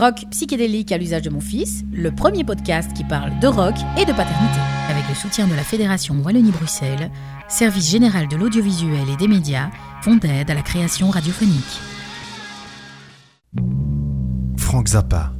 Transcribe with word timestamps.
Rock 0.00 0.24
psychédélique 0.30 0.92
à 0.92 0.96
l'usage 0.96 1.20
de 1.20 1.28
mon 1.28 1.42
fils, 1.42 1.84
le 1.92 2.10
premier 2.10 2.42
podcast 2.42 2.90
qui 2.94 3.04
parle 3.04 3.38
de 3.38 3.46
rock 3.46 3.74
et 3.98 4.06
de 4.06 4.12
paternité. 4.12 4.58
Avec 4.88 5.06
le 5.06 5.14
soutien 5.14 5.46
de 5.46 5.54
la 5.54 5.62
Fédération 5.62 6.14
Wallonie-Bruxelles, 6.24 7.10
Service 7.50 7.90
général 7.90 8.26
de 8.26 8.36
l'audiovisuel 8.36 9.10
et 9.12 9.16
des 9.16 9.28
médias, 9.28 9.68
Fonds 10.00 10.16
d'aide 10.16 10.50
à 10.50 10.54
la 10.54 10.62
création 10.62 11.10
radiophonique. 11.10 11.80
Frank 14.56 14.88
Zappa. 14.88 15.34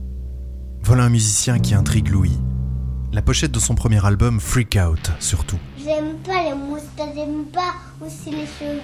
Voilà 0.83 1.05
un 1.05 1.09
musicien 1.09 1.59
qui 1.59 1.75
intrigue 1.75 2.09
Louis. 2.09 2.39
La 3.15 3.23
pochette 3.23 3.53
de 3.53 3.61
son 3.61 3.75
premier 3.75 4.05
album, 4.05 4.41
Freak 4.41 4.77
Out, 4.77 5.11
surtout. 5.21 5.59
J'aime 5.83 6.19
pas 6.19 6.43
les 6.43 6.55
moustaches, 6.55 7.15
j'aime 7.15 7.47
pas 7.47 7.77
aussi 8.05 8.29
les 8.29 8.47
cheveux. 8.59 8.83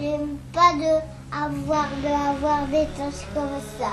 J'aime 0.00 0.38
pas 0.54 0.72
de 0.72 1.02
avoir, 1.30 1.86
de 2.02 2.38
avoir 2.38 2.66
des 2.68 2.86
taches 2.96 3.26
comme 3.34 3.60
ça. 3.78 3.92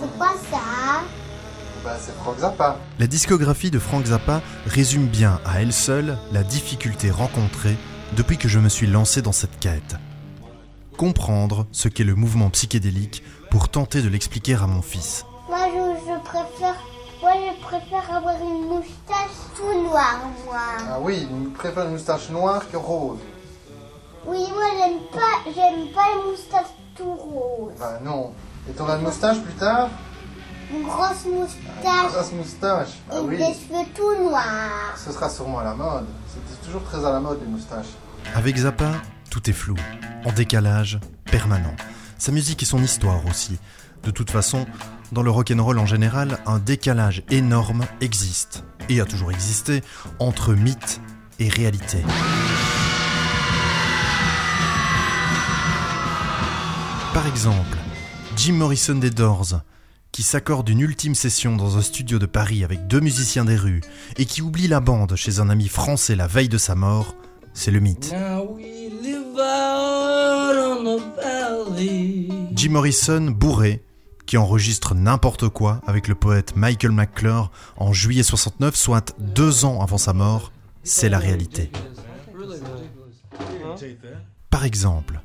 C'est 0.00 0.18
quoi 0.18 0.32
ça 0.50 1.02
Bah, 1.84 1.96
c'est 2.00 2.14
Frank 2.16 2.38
Zappa. 2.38 2.76
La 2.98 3.06
discographie 3.06 3.70
de 3.70 3.78
Frank 3.78 4.06
Zappa 4.06 4.40
résume 4.66 5.06
bien 5.06 5.40
à 5.44 5.60
elle 5.60 5.72
seule 5.72 6.16
la 6.32 6.42
difficulté 6.42 7.10
rencontrée 7.10 7.76
depuis 8.16 8.38
que 8.38 8.48
je 8.48 8.58
me 8.58 8.68
suis 8.68 8.86
lancé 8.86 9.22
dans 9.22 9.32
cette 9.32 9.58
quête. 9.58 9.96
Comprendre 10.96 11.66
ce 11.72 11.88
qu'est 11.88 12.04
le 12.04 12.14
mouvement 12.14 12.50
psychédélique 12.50 13.22
pour 13.50 13.68
tenter 13.68 14.02
de 14.02 14.08
l'expliquer 14.08 14.54
à 14.54 14.66
mon 14.66 14.82
fils. 14.82 15.24
Moi, 15.48 15.58
je, 15.68 16.10
je 16.12 16.18
préfère, 16.24 16.74
moi, 17.20 17.32
je 17.34 17.62
préfère 17.64 18.16
avoir 18.16 18.34
une 18.42 18.66
moustache 18.68 19.36
tout 19.56 19.82
noire, 19.82 20.20
moi. 20.46 20.58
Ah 20.90 20.98
oui, 21.00 21.28
il 21.30 21.50
préfère 21.52 21.84
une 21.84 21.92
moustache 21.92 22.30
noire 22.30 22.62
que 22.70 22.76
rose. 22.76 23.18
Oui, 24.26 24.38
moi, 24.54 24.64
j'aime 24.78 24.98
pas, 25.12 25.50
j'aime 25.54 25.88
pas 25.94 26.02
les 26.16 26.30
moustaches 26.30 26.74
tout 26.96 27.12
rose. 27.14 27.72
Bah 27.78 28.00
non. 28.02 28.32
Et 28.68 28.72
t'auras 28.72 28.96
une 28.98 29.04
moustache 29.04 29.40
plus 29.40 29.52
tard 29.54 29.88
Une 30.72 30.82
grosse 30.82 31.24
moustache 31.26 32.12
Grosse 32.12 32.32
moustache. 32.32 32.88
Bah 33.08 33.16
et 33.16 33.20
oui. 33.20 33.36
des 33.36 33.44
cheveux 33.44 33.84
tout 33.94 34.22
noirs. 34.28 34.96
Ce 34.96 35.12
sera 35.12 35.30
sûrement 35.30 35.60
à 35.60 35.64
la 35.64 35.74
mode. 35.74 36.06
C'était 36.28 36.66
toujours 36.66 36.82
très 36.84 37.04
à 37.04 37.10
la 37.12 37.20
mode 37.20 37.38
les 37.40 37.46
moustaches. 37.50 37.86
Avec 38.34 38.56
Zappa, 38.56 38.90
tout 39.30 39.48
est 39.48 39.52
flou, 39.52 39.76
en 40.24 40.32
décalage 40.32 40.98
permanent. 41.30 41.74
Sa 42.18 42.32
musique 42.32 42.62
et 42.62 42.66
son 42.66 42.82
histoire 42.82 43.24
aussi. 43.26 43.58
De 44.02 44.10
toute 44.10 44.30
façon, 44.30 44.66
dans 45.12 45.22
le 45.22 45.30
rock'n'roll 45.30 45.78
en 45.78 45.86
général, 45.86 46.38
un 46.46 46.58
décalage 46.58 47.22
énorme 47.30 47.84
existe, 48.00 48.64
et 48.88 49.00
a 49.00 49.04
toujours 49.04 49.30
existé, 49.30 49.82
entre 50.18 50.54
mythe 50.54 51.00
et 51.38 51.48
réalité. 51.48 51.98
Par 57.14 57.26
exemple, 57.26 57.78
Jim 58.36 58.52
Morrison 58.52 58.96
des 58.96 59.08
Doors, 59.08 59.62
qui 60.12 60.22
s'accorde 60.22 60.68
une 60.68 60.80
ultime 60.80 61.14
session 61.14 61.56
dans 61.56 61.78
un 61.78 61.82
studio 61.82 62.18
de 62.18 62.26
Paris 62.26 62.64
avec 62.64 62.86
deux 62.86 63.00
musiciens 63.00 63.46
des 63.46 63.56
rues, 63.56 63.80
et 64.18 64.26
qui 64.26 64.42
oublie 64.42 64.68
la 64.68 64.80
bande 64.80 65.16
chez 65.16 65.40
un 65.40 65.48
ami 65.48 65.68
français 65.68 66.14
la 66.14 66.26
veille 66.26 66.50
de 66.50 66.58
sa 66.58 66.74
mort, 66.74 67.16
c'est 67.54 67.70
le 67.70 67.80
mythe. 67.80 68.14
Jim 72.52 72.70
Morrison, 72.70 73.30
bourré, 73.30 73.82
qui 74.26 74.36
enregistre 74.36 74.94
n'importe 74.94 75.48
quoi 75.48 75.80
avec 75.86 76.06
le 76.06 76.14
poète 76.14 76.56
Michael 76.56 76.92
McClure 76.92 77.50
en 77.78 77.94
juillet 77.94 78.22
69, 78.22 78.76
soit 78.76 79.14
deux 79.18 79.64
ans 79.64 79.80
avant 79.80 79.98
sa 79.98 80.12
mort, 80.12 80.52
c'est 80.82 81.08
la 81.08 81.18
réalité. 81.18 81.70
Par 84.50 84.64
exemple, 84.64 85.22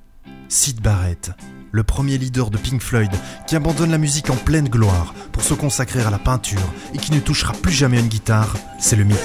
Sid 0.52 0.82
Barrett, 0.82 1.32
le 1.72 1.82
premier 1.82 2.18
leader 2.18 2.50
de 2.50 2.58
Pink 2.58 2.82
Floyd, 2.82 3.10
qui 3.48 3.56
abandonne 3.56 3.90
la 3.90 3.98
musique 3.98 4.30
en 4.30 4.36
pleine 4.36 4.68
gloire 4.68 5.14
pour 5.32 5.44
se 5.44 5.54
consacrer 5.54 6.02
à 6.02 6.10
la 6.10 6.20
peinture 6.20 6.60
et 6.94 6.98
qui 6.98 7.14
ne 7.14 7.22
touchera 7.22 7.54
plus 7.54 7.72
jamais 7.72 8.02
une 8.02 8.10
guitare, 8.10 8.58
c'est 8.78 8.98
le 8.98 9.06
mythe. 9.06 9.18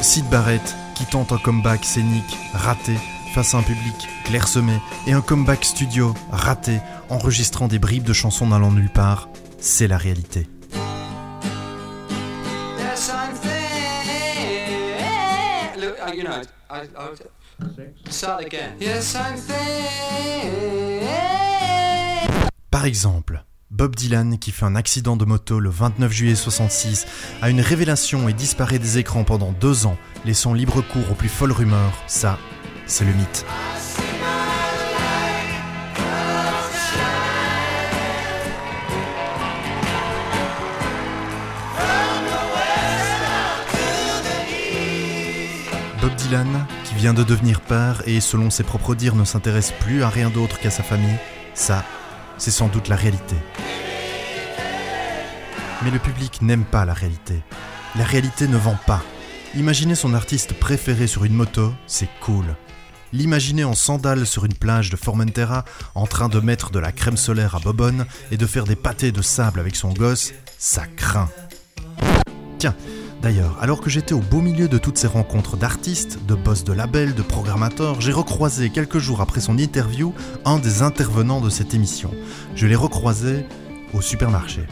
Sid 0.00 0.28
Barrett, 0.28 0.74
qui 0.96 1.06
tente 1.06 1.30
un 1.30 1.38
comeback 1.38 1.84
scénique 1.84 2.36
raté 2.52 2.96
face 3.32 3.54
à 3.54 3.58
un 3.58 3.62
public 3.62 4.08
clairsemé 4.24 4.76
et 5.06 5.12
un 5.12 5.20
comeback 5.20 5.64
studio 5.64 6.14
raté, 6.32 6.80
enregistrant 7.10 7.68
des 7.68 7.78
bribes 7.78 8.02
de 8.02 8.12
chansons 8.12 8.48
n'allant 8.48 8.72
nulle 8.72 8.90
part, 8.90 9.28
c'est 9.60 9.86
la 9.86 9.98
réalité. 9.98 10.48
Look, 16.38 16.48
you 16.70 16.88
know, 16.94 17.08
I, 17.70 17.82
I, 18.06 18.10
start 18.10 18.44
again. 18.44 18.76
Yes, 18.80 19.04
something. 19.04 19.54
Par 22.70 22.86
exemple, 22.86 23.44
Bob 23.70 23.94
Dylan 23.96 24.38
qui 24.38 24.50
fait 24.50 24.64
un 24.64 24.76
accident 24.76 25.16
de 25.16 25.24
moto 25.24 25.60
le 25.60 25.70
29 25.70 26.12
juillet 26.12 26.34
66 26.34 27.06
a 27.40 27.50
une 27.50 27.60
révélation 27.60 28.28
et 28.28 28.32
disparaît 28.32 28.78
des 28.78 28.98
écrans 28.98 29.24
pendant 29.24 29.52
deux 29.52 29.86
ans, 29.86 29.96
laissant 30.24 30.54
libre 30.54 30.82
cours 30.82 31.10
aux 31.10 31.14
plus 31.14 31.28
folles 31.28 31.52
rumeurs, 31.52 31.92
ça, 32.06 32.38
c'est 32.86 33.04
le 33.04 33.12
mythe. 33.12 33.44
Qui 46.84 46.94
vient 46.94 47.12
de 47.12 47.24
devenir 47.24 47.60
père 47.60 48.02
et 48.06 48.18
selon 48.22 48.48
ses 48.48 48.62
propres 48.62 48.94
dires 48.94 49.16
ne 49.16 49.24
s'intéresse 49.24 49.70
plus 49.80 50.02
à 50.02 50.08
rien 50.08 50.30
d'autre 50.30 50.58
qu'à 50.58 50.70
sa 50.70 50.82
famille, 50.82 51.18
ça, 51.52 51.84
c'est 52.38 52.50
sans 52.50 52.68
doute 52.68 52.88
la 52.88 52.96
réalité. 52.96 53.36
Mais 55.82 55.90
le 55.90 55.98
public 55.98 56.40
n'aime 56.40 56.64
pas 56.64 56.86
la 56.86 56.94
réalité. 56.94 57.42
La 57.96 58.04
réalité 58.04 58.48
ne 58.48 58.56
vend 58.56 58.78
pas. 58.86 59.02
Imaginer 59.56 59.94
son 59.94 60.14
artiste 60.14 60.54
préféré 60.54 61.06
sur 61.06 61.24
une 61.24 61.34
moto, 61.34 61.74
c'est 61.86 62.08
cool. 62.22 62.46
L'imaginer 63.12 63.64
en 63.64 63.74
sandales 63.74 64.24
sur 64.24 64.46
une 64.46 64.54
plage 64.54 64.88
de 64.88 64.96
Formentera, 64.96 65.66
en 65.94 66.06
train 66.06 66.30
de 66.30 66.40
mettre 66.40 66.70
de 66.70 66.78
la 66.78 66.92
crème 66.92 67.18
solaire 67.18 67.56
à 67.56 67.58
Bobonne 67.58 68.06
et 68.30 68.38
de 68.38 68.46
faire 68.46 68.64
des 68.64 68.76
pâtés 68.76 69.12
de 69.12 69.20
sable 69.20 69.60
avec 69.60 69.76
son 69.76 69.92
gosse, 69.92 70.32
ça 70.56 70.86
craint. 70.96 71.28
Tiens, 72.58 72.74
d'ailleurs, 73.22 73.56
alors 73.60 73.80
que 73.80 73.88
j'étais 73.88 74.12
au 74.12 74.20
beau 74.20 74.40
milieu 74.40 74.68
de 74.68 74.78
toutes 74.78 74.98
ces 74.98 75.06
rencontres 75.06 75.56
d'artistes, 75.56 76.18
de 76.26 76.34
boss 76.34 76.64
de 76.64 76.72
labels, 76.72 77.14
de 77.14 77.22
programmateurs, 77.22 78.00
j'ai 78.00 78.12
recroisé 78.12 78.68
quelques 78.70 78.98
jours 78.98 79.20
après 79.20 79.40
son 79.40 79.56
interview 79.58 80.12
un 80.44 80.58
des 80.58 80.82
intervenants 80.82 81.40
de 81.40 81.48
cette 81.48 81.72
émission. 81.72 82.10
Je 82.56 82.66
l'ai 82.66 82.74
recroisé 82.74 83.46
au 83.94 84.00
supermarché. 84.00 84.62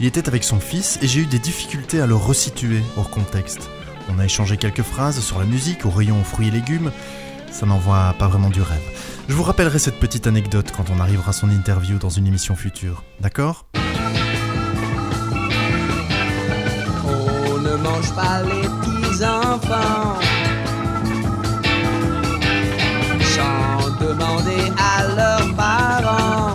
Il 0.00 0.06
était 0.06 0.26
avec 0.26 0.42
son 0.42 0.58
fils 0.58 0.98
et 1.02 1.06
j'ai 1.06 1.20
eu 1.20 1.26
des 1.26 1.38
difficultés 1.38 2.00
à 2.00 2.06
le 2.06 2.16
resituer 2.16 2.80
hors 2.96 3.10
contexte. 3.10 3.68
On 4.08 4.18
a 4.18 4.24
échangé 4.24 4.56
quelques 4.56 4.82
phrases 4.82 5.20
sur 5.20 5.38
la 5.38 5.44
musique 5.44 5.84
au 5.84 5.90
rayon 5.90 6.24
fruits 6.24 6.48
et 6.48 6.50
légumes. 6.50 6.90
Ça 7.50 7.66
n'envoie 7.66 8.14
pas 8.18 8.26
vraiment 8.26 8.48
du 8.48 8.62
rêve. 8.62 8.80
Je 9.28 9.34
vous 9.34 9.42
rappellerai 9.42 9.78
cette 9.78 10.00
petite 10.00 10.26
anecdote 10.26 10.72
quand 10.74 10.86
on 10.90 10.98
arrivera 10.98 11.30
à 11.30 11.34
son 11.34 11.50
interview 11.50 11.98
dans 11.98 12.10
une 12.10 12.26
émission 12.26 12.56
future. 12.56 13.04
D'accord? 13.20 13.66
Pas 18.14 18.42
les 18.42 18.68
petits 18.68 19.24
enfants 19.24 20.18
sans 23.34 23.90
demander 24.04 24.72
à 24.76 25.14
leurs 25.16 25.54
parents. 25.54 26.54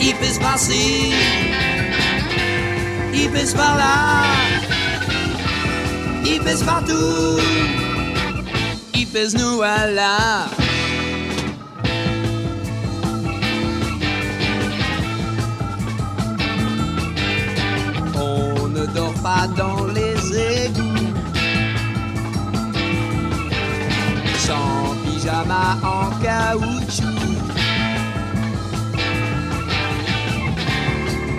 Il 0.00 0.14
pisse 0.16 0.38
par-ci, 0.38 1.12
il 3.14 3.30
pisse 3.30 3.54
par-là, 3.54 4.24
il 6.24 6.40
pisse 6.40 6.62
partout, 6.62 7.38
il 8.94 9.06
pisse 9.06 9.34
nous 9.34 9.56
voilà. 9.56 10.46
On 10.58 10.61
dans 19.48 19.86
les 19.86 20.16
égouts. 20.64 21.12
Sans 24.38 24.94
pyjama 25.04 25.78
en 25.82 26.10
caoutchouc. 26.22 27.22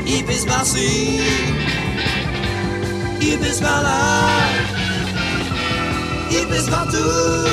Il 0.06 0.26
pisse 0.26 0.46
par-ci, 0.46 1.22
pisse 3.20 3.62
par-là, 3.62 4.28
pisse 6.30 6.70
partout, 6.70 7.48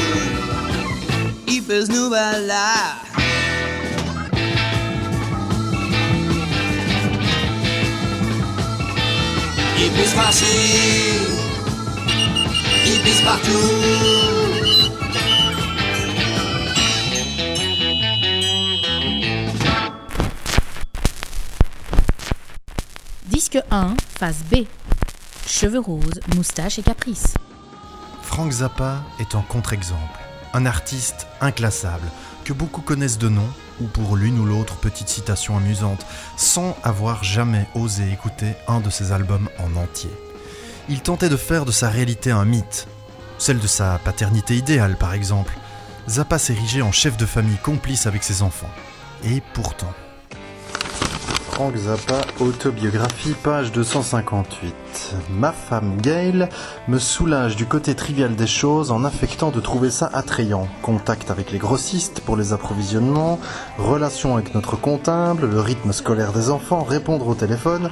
pisse 1.47 1.89
nous 1.89 2.09
voilà. 2.09 2.97
Il 9.83 9.91
pisse 9.93 10.13
par-ci, 10.13 10.45
pisse 13.03 13.23
partout. 13.23 13.51
Disque 23.27 23.59
1, 23.71 23.95
phase 24.19 24.45
B. 24.51 24.67
Cheveux 25.47 25.81
roses, 25.81 26.21
moustache 26.37 26.79
et 26.79 26.83
caprice. 26.83 27.35
Frank 28.23 28.53
Zappa 28.53 29.03
est 29.19 29.35
un 29.35 29.41
contre-exemple. 29.41 30.21
Un 30.53 30.67
artiste 30.67 31.27
inclassable, 31.41 32.07
que 32.45 32.53
beaucoup 32.53 32.83
connaissent 32.83 33.19
de 33.19 33.31
nom, 33.31 33.49
ou 33.81 33.87
pour 33.87 34.17
l'une 34.17 34.39
ou 34.39 34.45
l'autre 34.45 34.77
petite 34.77 35.09
citation 35.09 35.57
amusante, 35.57 36.07
sans 36.37 36.77
avoir 36.83 37.25
jamais 37.25 37.67
osé 37.75 38.11
écouter 38.13 38.55
un 38.69 38.81
de 38.81 38.91
ses 38.91 39.13
albums 39.13 39.49
en 39.59 39.77
entier. 39.77 40.11
Il 40.89 41.01
tentait 41.01 41.29
de 41.29 41.37
faire 41.37 41.65
de 41.65 41.73
sa 41.73 41.89
réalité 41.89 42.31
un 42.31 42.45
mythe, 42.45 42.89
celle 43.39 43.59
de 43.59 43.67
sa 43.67 43.99
paternité 43.99 44.57
idéale 44.57 44.97
par 44.97 45.15
exemple. 45.15 45.57
Zappa 46.09 46.39
s'érigeait 46.39 46.83
en 46.83 46.93
chef 46.93 47.17
de 47.17 47.27
famille 47.27 47.59
complice 47.59 48.07
avec 48.07 48.25
ses 48.25 48.43
enfants. 48.43 48.71
Et 49.25 49.43
pourtant... 49.55 49.93
Frank 51.61 51.77
Zappa, 51.77 52.23
autobiographie, 52.41 53.35
page 53.35 53.71
258. 53.71 54.75
Ma 55.29 55.53
femme 55.53 55.99
Gail 56.01 56.49
me 56.89 56.99
soulage 56.99 57.55
du 57.55 57.67
côté 57.67 57.95
trivial 57.95 58.35
des 58.35 58.47
choses 58.47 58.91
en 58.91 59.05
affectant 59.05 59.51
de 59.51 59.61
trouver 59.61 59.91
ça 59.91 60.09
attrayant. 60.11 60.69
Contact 60.81 61.31
avec 61.31 61.53
les 61.53 61.59
grossistes 61.59 62.21
pour 62.21 62.39
les 62.39 62.55
approvisionnements, 62.55 63.39
relation 63.77 64.37
avec 64.37 64.55
notre 64.55 64.77
comptable, 64.77 65.51
le 65.51 65.61
rythme 65.61 65.93
scolaire 65.93 66.33
des 66.33 66.49
enfants, 66.49 66.83
répondre 66.83 67.29
au 67.29 67.35
téléphone. 67.35 67.91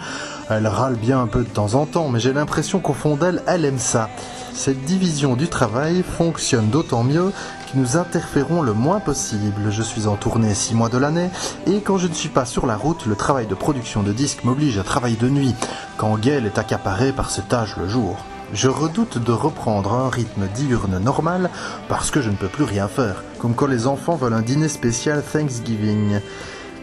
Elle 0.49 0.67
râle 0.67 0.97
bien 0.97 1.21
un 1.21 1.26
peu 1.26 1.44
de 1.44 1.50
temps 1.50 1.75
en 1.75 1.85
temps, 1.85 2.09
mais 2.09 2.21
j'ai 2.21 2.32
l'impression 2.32 2.81
qu'au 2.81 2.94
fond 2.94 3.17
d'elle, 3.17 3.43
elle 3.47 3.67
aime 3.67 3.79
ça. 3.79 4.09
Cette 4.55 4.82
division 4.87 5.37
du 5.37 5.47
travail 5.47 6.03
fonctionne 6.03 6.71
d'autant 6.71 7.05
mieux 7.05 7.32
nous 7.75 7.97
interférons 7.97 8.62
le 8.62 8.73
moins 8.73 9.00
possible. 9.00 9.70
Je 9.70 9.82
suis 9.82 10.06
en 10.06 10.17
tournée 10.17 10.55
six 10.55 10.75
mois 10.75 10.88
de 10.88 10.99
l'année 10.99 11.31
et 11.67 11.81
quand 11.81 11.99
je 11.99 12.06
ne 12.06 12.15
suis 12.15 12.29
pas 12.29 12.44
sur 12.44 12.67
la 12.67 12.76
route, 12.76 13.06
le 13.06 13.17
travail 13.17 13.47
de 13.47 13.55
production 13.55 14.03
de 14.03 14.12
disques 14.12 14.44
m'oblige 14.44 14.79
à 14.79 14.82
travailler 14.82 15.17
de 15.17 15.29
nuit, 15.29 15.55
quand 15.97 16.17
Gail 16.19 16.47
est 16.47 16.59
accaparée 16.59 17.12
par 17.12 17.31
ce 17.31 17.41
tâche 17.41 17.76
le 17.76 17.88
jour. 17.88 18.17
Je 18.53 18.69
redoute 18.69 19.19
de 19.19 19.32
reprendre 19.32 19.93
un 19.93 20.09
rythme 20.09 20.47
diurne 20.55 20.99
normal 20.99 21.50
parce 21.88 22.11
que 22.11 22.23
je 22.23 22.31
ne 22.31 22.37
peux 22.37 22.49
plus 22.49 22.65
rien 22.65 22.88
faire, 22.88 23.23
comme 23.38 23.55
quand 23.55 23.67
les 23.67 23.87
enfants 23.87 24.17
veulent 24.17 24.32
un 24.32 24.43
dîner 24.43 24.69
spécial 24.69 25.23
Thanksgiving 25.23 26.21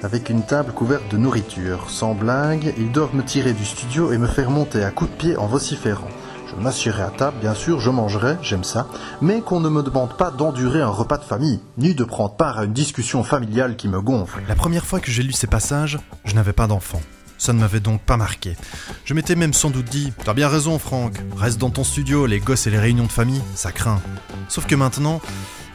avec 0.03 0.29
une 0.29 0.43
table 0.43 0.71
couverte 0.71 1.09
de 1.09 1.17
nourriture. 1.17 1.89
Sans 1.89 2.13
blague, 2.13 2.73
ils 2.77 2.91
doivent 2.91 3.15
me 3.15 3.23
tirer 3.23 3.53
du 3.53 3.65
studio 3.65 4.11
et 4.11 4.17
me 4.17 4.27
faire 4.27 4.51
monter 4.51 4.83
à 4.83 4.91
coups 4.91 5.09
de 5.11 5.15
pied 5.15 5.37
en 5.37 5.47
vociférant. 5.47 6.09
À 6.63 7.09
table, 7.09 7.37
bien 7.41 7.53
sûr, 7.53 7.79
je 7.79 7.89
mangerai, 7.89 8.37
j'aime 8.41 8.63
ça, 8.63 8.87
mais 9.21 9.41
qu'on 9.41 9.59
ne 9.59 9.69
me 9.69 9.83
demande 9.83 10.15
pas 10.17 10.31
d'endurer 10.31 10.81
un 10.81 10.89
repas 10.89 11.17
de 11.17 11.23
famille, 11.23 11.59
ni 11.77 11.93
de 11.93 12.03
prendre 12.03 12.35
part 12.35 12.57
à 12.57 12.65
une 12.65 12.73
discussion 12.73 13.23
familiale 13.23 13.75
qui 13.75 13.87
me 13.87 14.01
gonfle. 14.01 14.41
La 14.47 14.55
première 14.55 14.85
fois 14.85 14.99
que 14.99 15.11
j'ai 15.11 15.21
lu 15.21 15.31
ces 15.33 15.47
passages, 15.47 15.99
je 16.23 16.33
n'avais 16.33 16.53
pas 16.53 16.67
d'enfant. 16.67 17.01
Ça 17.37 17.53
ne 17.53 17.59
m'avait 17.59 17.81
donc 17.81 18.01
pas 18.01 18.17
marqué. 18.17 18.55
Je 19.03 19.13
m'étais 19.13 19.35
même 19.35 19.53
sans 19.53 19.69
doute 19.69 19.85
dit 19.85 20.13
T'as 20.23 20.33
bien 20.33 20.47
raison, 20.47 20.79
Franck, 20.79 21.13
reste 21.37 21.59
dans 21.59 21.69
ton 21.69 21.83
studio, 21.83 22.25
les 22.25 22.39
gosses 22.39 22.67
et 22.67 22.71
les 22.71 22.79
réunions 22.79 23.05
de 23.05 23.11
famille, 23.11 23.41
ça 23.53 23.71
craint. 23.71 24.01
Sauf 24.47 24.65
que 24.65 24.75
maintenant, 24.75 25.21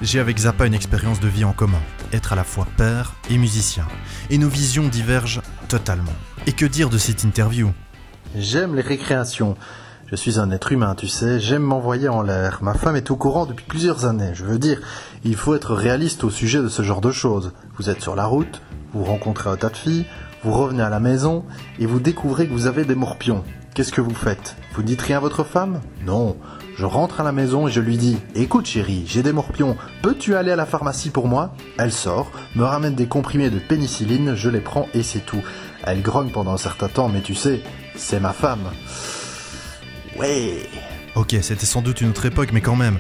j'ai 0.00 0.19
avec 0.19 0.38
Zappa 0.38 0.67
une 0.67 0.75
expérience 0.75 1.21
de 1.21 1.29
vie 1.29 1.44
en 1.44 1.53
commun, 1.53 1.82
être 2.12 2.32
à 2.32 2.37
la 2.37 2.44
fois 2.44 2.67
père 2.77 3.15
et 3.29 3.37
musicien. 3.37 3.87
Et 4.31 4.38
nos 4.38 4.49
visions 4.49 4.88
divergent 4.88 5.43
totalement. 5.69 6.15
Et 6.47 6.53
que 6.53 6.67
dire 6.67 6.88
de 6.88 6.99
cette 6.99 7.23
interview? 7.23 7.71
J'aime 8.35 8.75
les 8.75 8.82
récréations. 8.82 9.56
Je 10.11 10.17
suis 10.17 10.41
un 10.41 10.51
être 10.51 10.73
humain, 10.73 10.97
tu 10.97 11.07
sais, 11.07 11.39
j'aime 11.39 11.62
m'envoyer 11.62 12.09
en 12.09 12.23
l'air. 12.23 12.59
Ma 12.62 12.75
femme 12.75 12.97
est 12.97 13.12
au 13.12 13.17
courant 13.17 13.47
depuis 13.47 13.65
plusieurs 13.65 14.07
années. 14.07 14.33
Je 14.35 14.45
veux 14.45 14.59
dire, 14.59 14.81
il 15.23 15.37
faut 15.37 15.55
être 15.55 15.73
réaliste 15.73 16.25
au 16.25 16.31
sujet 16.31 16.61
de 16.61 16.69
ce 16.69 16.83
genre 16.83 17.01
de 17.01 17.12
choses. 17.12 17.53
Vous 17.79 17.91
êtes 17.91 18.03
sur 18.03 18.17
la 18.17 18.27
route, 18.27 18.61
vous 18.93 19.05
rencontrez 19.05 19.49
un 19.49 19.57
tas 19.57 19.69
de 19.69 19.77
filles, 19.77 20.07
vous 20.43 20.51
revenez 20.51 20.83
à 20.83 20.89
la 20.89 20.99
maison 20.99 21.45
et 21.79 21.87
vous 21.87 22.01
découvrez 22.01 22.49
que 22.49 22.53
vous 22.53 22.67
avez 22.67 22.85
des 22.85 22.97
morpions. 22.97 23.45
Qu'est-ce 23.73 23.93
que 23.93 24.01
vous 24.01 24.12
faites? 24.12 24.57
Vous 24.75 24.83
dites 24.83 25.01
rien 25.01 25.19
à 25.19 25.21
votre 25.21 25.45
femme? 25.45 25.81
Non. 26.05 26.37
Je 26.75 26.87
rentre 26.87 27.21
à 27.21 27.25
la 27.25 27.31
maison 27.31 27.69
et 27.69 27.71
je 27.71 27.81
lui 27.81 27.97
dis 27.97 28.19
Écoute 28.35 28.67
chérie, 28.67 29.05
j'ai 29.06 29.23
des 29.23 29.33
morpions, 29.33 29.77
peux-tu 30.03 30.35
aller 30.35 30.51
à 30.51 30.56
la 30.56 30.67
pharmacie 30.67 31.11
pour 31.11 31.29
moi? 31.29 31.55
Elle 31.79 31.93
sort, 31.93 32.33
me 32.56 32.65
ramène 32.65 32.97
des 32.97 33.06
comprimés 33.06 33.51
de 33.51 33.61
pénicilline, 33.61 34.35
je 34.35 34.51
les 34.51 34.61
prends 34.61 34.89
et 34.93 35.05
c'est 35.05 35.25
tout. 35.25 35.45
Elle 35.85 36.03
grogne 36.03 36.33
pendant 36.33 36.53
un 36.53 36.56
certain 36.56 36.89
temps, 36.89 37.09
mais 37.09 37.21
tu 37.21 37.37
sais, 37.37 37.63
c'est 37.95 38.19
ma 38.19 38.33
femme. 38.33 38.71
Ouais. 40.20 40.69
Ok, 41.14 41.34
c'était 41.40 41.64
sans 41.64 41.81
doute 41.81 42.02
une 42.02 42.11
autre 42.11 42.26
époque, 42.26 42.50
mais 42.52 42.61
quand 42.61 42.76
même. 42.76 42.99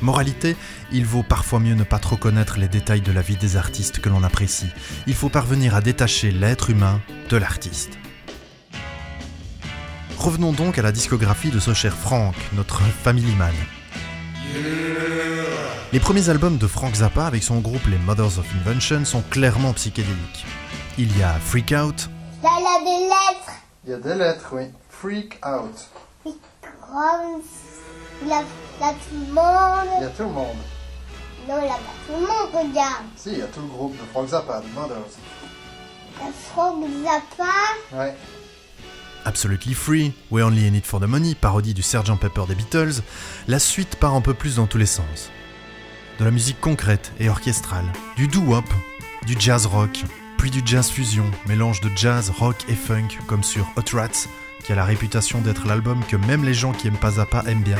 Moralité, 0.00 0.56
il 0.90 1.04
vaut 1.04 1.22
parfois 1.22 1.60
mieux 1.60 1.74
ne 1.74 1.84
pas 1.84 1.98
trop 1.98 2.16
connaître 2.16 2.58
les 2.58 2.66
détails 2.66 3.02
de 3.02 3.12
la 3.12 3.20
vie 3.20 3.36
des 3.36 3.58
artistes 3.58 4.00
que 4.00 4.08
l'on 4.08 4.22
apprécie. 4.22 4.70
Il 5.06 5.12
faut 5.12 5.28
parvenir 5.28 5.74
à 5.74 5.82
détacher 5.82 6.30
l'être 6.30 6.70
humain 6.70 7.00
de 7.28 7.36
l'artiste. 7.36 7.98
Revenons 10.18 10.52
donc 10.52 10.78
à 10.78 10.82
la 10.82 10.92
discographie 10.92 11.50
de 11.50 11.60
ce 11.60 11.74
cher 11.74 11.94
Frank, 11.94 12.34
notre 12.54 12.80
family 12.80 13.34
man. 13.34 13.54
Les 15.92 16.00
premiers 16.00 16.30
albums 16.30 16.56
de 16.56 16.66
Frank 16.66 16.94
Zappa 16.94 17.26
avec 17.26 17.42
son 17.42 17.60
groupe 17.60 17.86
les 17.86 17.98
Mothers 17.98 18.38
of 18.38 18.46
Invention 18.64 19.04
sont 19.04 19.22
clairement 19.30 19.74
psychédéliques. 19.74 20.46
Il 20.96 21.16
y 21.18 21.22
a 21.22 21.34
Freak 21.34 21.74
Out, 21.76 22.08
Là, 22.42 22.50
il 22.58 22.66
a 22.66 22.80
des 22.80 23.04
lettres. 23.04 23.52
Il 23.84 23.90
y 23.90 23.94
a 23.94 23.98
des 23.98 24.14
lettres, 24.14 24.48
oui. 24.52 24.62
Freak 24.88 25.38
out. 25.46 25.88
Il 26.94 28.30
a, 28.30 28.42
il 28.78 28.82
a 28.82 28.92
tout 28.92 29.14
le 29.14 29.24
Il 29.24 30.02
y 30.02 30.06
a 30.06 30.10
tout 30.10 30.22
le 30.22 30.28
monde. 30.28 30.56
Non, 31.48 31.54
il 31.58 31.66
a 31.66 31.74
pas 31.74 31.80
tout 32.06 32.12
le 32.12 32.20
monde, 32.20 32.50
regarde. 32.52 33.04
Si, 33.16 33.30
il 33.30 33.38
y 33.38 33.42
a 33.42 33.46
tout 33.46 33.60
le 33.60 33.66
groupe 33.66 33.92
de 33.92 34.04
Frank 34.12 34.28
Zappa, 34.28 34.60
de 34.60 34.68
Mothers. 34.74 34.96
Il 36.20 36.26
y 36.26 36.28
a 36.28 36.32
Frank 36.32 36.84
Zappa. 37.02 37.96
Ouais. 37.96 38.14
Absolutely 39.24 39.74
Free, 39.74 40.12
We 40.30 40.44
Only 40.44 40.68
In 40.68 40.74
It 40.74 40.84
For 40.84 41.00
The 41.00 41.04
Money, 41.04 41.34
parodie 41.34 41.74
du 41.74 41.82
Sgt 41.82 42.18
Pepper 42.20 42.42
des 42.46 42.54
Beatles, 42.54 43.02
la 43.48 43.58
suite 43.58 43.96
part 43.96 44.14
un 44.14 44.20
peu 44.20 44.34
plus 44.34 44.56
dans 44.56 44.66
tous 44.66 44.78
les 44.78 44.86
sens. 44.86 45.30
De 46.18 46.24
la 46.24 46.30
musique 46.30 46.60
concrète 46.60 47.12
et 47.18 47.28
orchestrale, 47.28 47.86
du 48.16 48.28
doo-wop, 48.28 48.64
du 49.26 49.36
jazz 49.38 49.66
rock, 49.66 50.04
puis 50.38 50.50
du 50.50 50.60
jazz 50.64 50.90
fusion, 50.90 51.30
mélange 51.46 51.80
de 51.80 51.90
jazz, 51.96 52.30
rock 52.30 52.56
et 52.68 52.74
funk, 52.74 53.08
comme 53.28 53.44
sur 53.44 53.66
Hot 53.76 53.96
Rats, 53.96 54.26
qui 54.62 54.72
a 54.72 54.74
la 54.74 54.84
réputation 54.84 55.40
d'être 55.40 55.66
l'album 55.66 56.02
que 56.08 56.16
même 56.16 56.44
les 56.44 56.54
gens 56.54 56.72
qui 56.72 56.88
aiment 56.88 56.96
pas 56.96 57.12
Zappa 57.12 57.42
aiment 57.46 57.62
bien. 57.62 57.78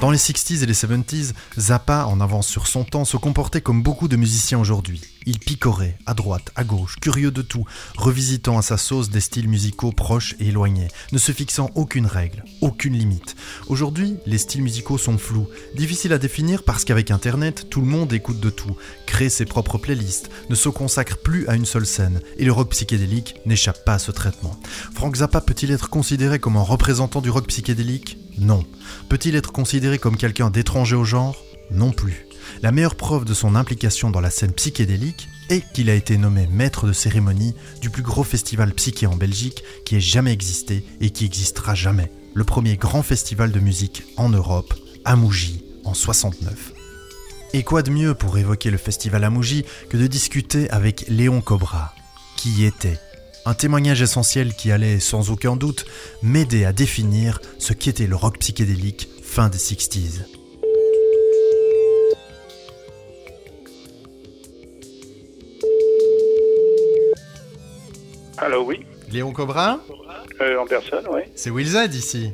Dans 0.00 0.10
les 0.10 0.18
60s 0.18 0.62
et 0.62 0.66
les 0.66 0.74
70s, 0.74 1.32
Zappa, 1.58 2.06
en 2.06 2.20
avance 2.20 2.48
sur 2.48 2.66
son 2.66 2.82
temps, 2.82 3.04
se 3.04 3.16
comportait 3.16 3.60
comme 3.60 3.82
beaucoup 3.82 4.08
de 4.08 4.16
musiciens 4.16 4.58
aujourd'hui. 4.58 5.00
Il 5.26 5.38
picorait, 5.38 5.96
à 6.06 6.14
droite, 6.14 6.50
à 6.56 6.64
gauche, 6.64 6.96
curieux 7.00 7.30
de 7.30 7.42
tout, 7.42 7.64
revisitant 7.96 8.58
à 8.58 8.62
sa 8.62 8.76
sauce 8.76 9.10
des 9.10 9.20
styles 9.20 9.48
musicaux 9.48 9.92
proches 9.92 10.34
et 10.40 10.48
éloignés, 10.48 10.88
ne 11.12 11.18
se 11.18 11.30
fixant 11.30 11.70
aucune 11.76 12.06
règle, 12.06 12.42
aucune 12.60 12.94
limite. 12.94 13.36
Aujourd'hui, 13.68 14.16
les 14.26 14.38
styles 14.38 14.62
musicaux 14.62 14.98
sont 14.98 15.18
flous, 15.18 15.48
difficiles 15.76 16.12
à 16.12 16.18
définir 16.18 16.64
parce 16.64 16.84
qu'avec 16.84 17.12
Internet, 17.12 17.68
tout 17.70 17.80
le 17.80 17.86
monde 17.86 18.12
écoute 18.12 18.40
de 18.40 18.50
tout, 18.50 18.76
crée 19.06 19.28
ses 19.28 19.44
propres 19.44 19.78
playlists, 19.78 20.30
ne 20.50 20.56
se 20.56 20.68
consacre 20.68 21.18
plus 21.18 21.46
à 21.46 21.54
une 21.54 21.66
seule 21.66 21.86
scène, 21.86 22.20
et 22.38 22.44
le 22.44 22.52
rock 22.52 22.70
psychédélique 22.70 23.36
n'échappe 23.46 23.84
pas 23.84 23.94
à 23.94 23.98
ce 24.00 24.10
traitement. 24.10 24.58
Frank 24.92 25.14
Zappa 25.14 25.40
peut-il 25.40 25.70
être 25.70 25.90
considéré 25.90 26.40
comme 26.40 26.56
un 26.56 26.62
représentant 26.62 27.20
du 27.20 27.30
rock 27.30 27.46
psychédélique? 27.46 28.18
Non. 28.38 28.64
Peut-il 29.12 29.36
être 29.36 29.52
considéré 29.52 29.98
comme 29.98 30.16
quelqu'un 30.16 30.48
d'étranger 30.48 30.96
au 30.96 31.04
genre? 31.04 31.36
Non 31.70 31.92
plus. 31.92 32.26
La 32.62 32.72
meilleure 32.72 32.94
preuve 32.94 33.26
de 33.26 33.34
son 33.34 33.56
implication 33.56 34.10
dans 34.10 34.22
la 34.22 34.30
scène 34.30 34.54
psychédélique 34.54 35.28
est 35.50 35.70
qu'il 35.74 35.90
a 35.90 35.94
été 35.94 36.16
nommé 36.16 36.48
maître 36.50 36.86
de 36.86 36.94
cérémonie 36.94 37.54
du 37.82 37.90
plus 37.90 38.02
gros 38.02 38.24
festival 38.24 38.72
psyché 38.72 39.06
en 39.06 39.16
Belgique 39.16 39.64
qui 39.84 39.96
ait 39.96 40.00
jamais 40.00 40.32
existé 40.32 40.82
et 41.02 41.10
qui 41.10 41.26
existera 41.26 41.74
jamais. 41.74 42.10
Le 42.32 42.44
premier 42.44 42.78
grand 42.78 43.02
festival 43.02 43.52
de 43.52 43.60
musique 43.60 44.02
en 44.16 44.30
Europe, 44.30 44.72
à 45.04 45.14
Mougy, 45.14 45.62
en 45.84 45.92
69. 45.92 46.72
Et 47.52 47.64
quoi 47.64 47.82
de 47.82 47.90
mieux 47.90 48.14
pour 48.14 48.38
évoquer 48.38 48.70
le 48.70 48.78
festival 48.78 49.24
à 49.24 49.28
Mougy 49.28 49.66
que 49.90 49.98
de 49.98 50.06
discuter 50.06 50.70
avec 50.70 51.04
Léon 51.08 51.42
Cobra, 51.42 51.94
qui 52.38 52.64
était 52.64 52.98
un 53.44 53.54
témoignage 53.54 54.02
essentiel 54.02 54.54
qui 54.54 54.70
allait, 54.70 55.00
sans 55.00 55.30
aucun 55.30 55.56
doute, 55.56 55.84
m'aider 56.22 56.64
à 56.64 56.72
définir 56.72 57.40
ce 57.58 57.72
qu'était 57.72 58.06
le 58.06 58.16
rock 58.16 58.38
psychédélique 58.38 59.08
fin 59.22 59.48
des 59.48 59.58
60s. 59.58 60.22
Alors 68.38 68.66
oui, 68.66 68.84
Léon 69.10 69.32
Cobra 69.32 69.80
euh, 70.40 70.58
en 70.58 70.66
personne, 70.66 71.04
oui. 71.12 71.20
C'est 71.36 71.50
Will 71.50 71.68
Z 71.68 71.94
ici. 71.94 72.32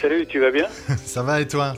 Salut, 0.00 0.26
tu 0.26 0.40
vas 0.40 0.50
bien? 0.50 0.66
Ça 1.04 1.22
va 1.22 1.40
et 1.40 1.46
toi? 1.46 1.74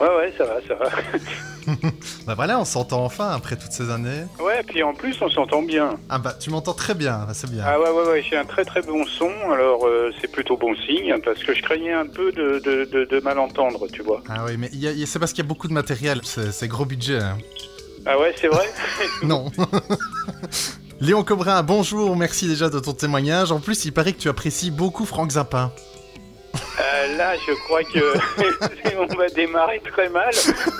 Ouais, 0.00 0.06
ouais, 0.16 0.34
ça 0.36 0.44
va, 0.44 0.56
ça 0.66 0.74
va. 0.74 0.90
Bah 2.28 2.34
voilà, 2.36 2.60
on 2.60 2.64
s'entend 2.64 3.04
enfin 3.04 3.30
après 3.30 3.56
toutes 3.56 3.72
ces 3.72 3.90
années. 3.90 4.22
Ouais, 4.38 4.62
puis 4.64 4.84
en 4.84 4.94
plus, 4.94 5.16
on 5.20 5.28
s'entend 5.28 5.62
bien. 5.62 5.98
Ah 6.08 6.18
bah 6.18 6.32
tu 6.38 6.50
m'entends 6.50 6.74
très 6.74 6.94
bien, 6.94 7.24
bah, 7.26 7.32
c'est 7.34 7.50
bien. 7.50 7.64
Ah 7.66 7.80
ouais, 7.80 7.90
ouais, 7.90 8.08
ouais, 8.08 8.22
j'ai 8.22 8.36
un 8.36 8.44
très 8.44 8.64
très 8.64 8.82
bon 8.82 9.04
son, 9.04 9.30
alors 9.52 9.84
euh, 9.84 10.12
c'est 10.20 10.30
plutôt 10.30 10.56
bon 10.56 10.76
signe, 10.86 11.16
parce 11.24 11.42
que 11.42 11.52
je 11.54 11.62
craignais 11.62 11.92
un 11.92 12.06
peu 12.06 12.30
de, 12.30 12.60
de, 12.64 12.84
de, 12.84 13.04
de 13.04 13.20
mal 13.20 13.40
entendre, 13.40 13.88
tu 13.92 14.02
vois. 14.02 14.22
Ah 14.28 14.44
oui, 14.46 14.56
mais 14.56 14.70
il 14.72 14.78
y 14.78 14.86
a- 14.86 14.92
il 14.92 14.98
y 15.00 15.02
a- 15.02 15.06
c'est 15.06 15.18
parce 15.18 15.32
qu'il 15.32 15.42
y 15.42 15.46
a 15.46 15.48
beaucoup 15.48 15.66
de 15.66 15.72
matériel, 15.72 16.20
c'est 16.22 16.52
c'est 16.52 16.68
gros 16.68 16.84
budget. 16.84 17.18
hein. 17.18 17.36
Ah 18.06 18.16
ouais, 18.16 18.32
c'est 18.40 18.46
vrai 18.48 18.66
Non. 19.24 19.50
Léon 21.00 21.24
Cobra, 21.24 21.62
bonjour, 21.62 22.16
merci 22.16 22.46
déjà 22.46 22.70
de 22.70 22.78
ton 22.78 22.92
témoignage. 22.92 23.50
En 23.52 23.58
plus, 23.60 23.84
il 23.86 23.92
paraît 23.92 24.12
que 24.12 24.20
tu 24.20 24.28
apprécies 24.28 24.70
beaucoup 24.70 25.04
Franck 25.04 25.32
Zappa. 25.32 25.72
Euh, 26.94 27.16
Là, 27.16 27.34
je 27.46 27.52
crois 27.64 27.82
que 27.82 28.14
on 28.98 29.06
va 29.16 29.28
démarrer 29.28 29.80
très 29.80 30.08
mal. 30.08 30.30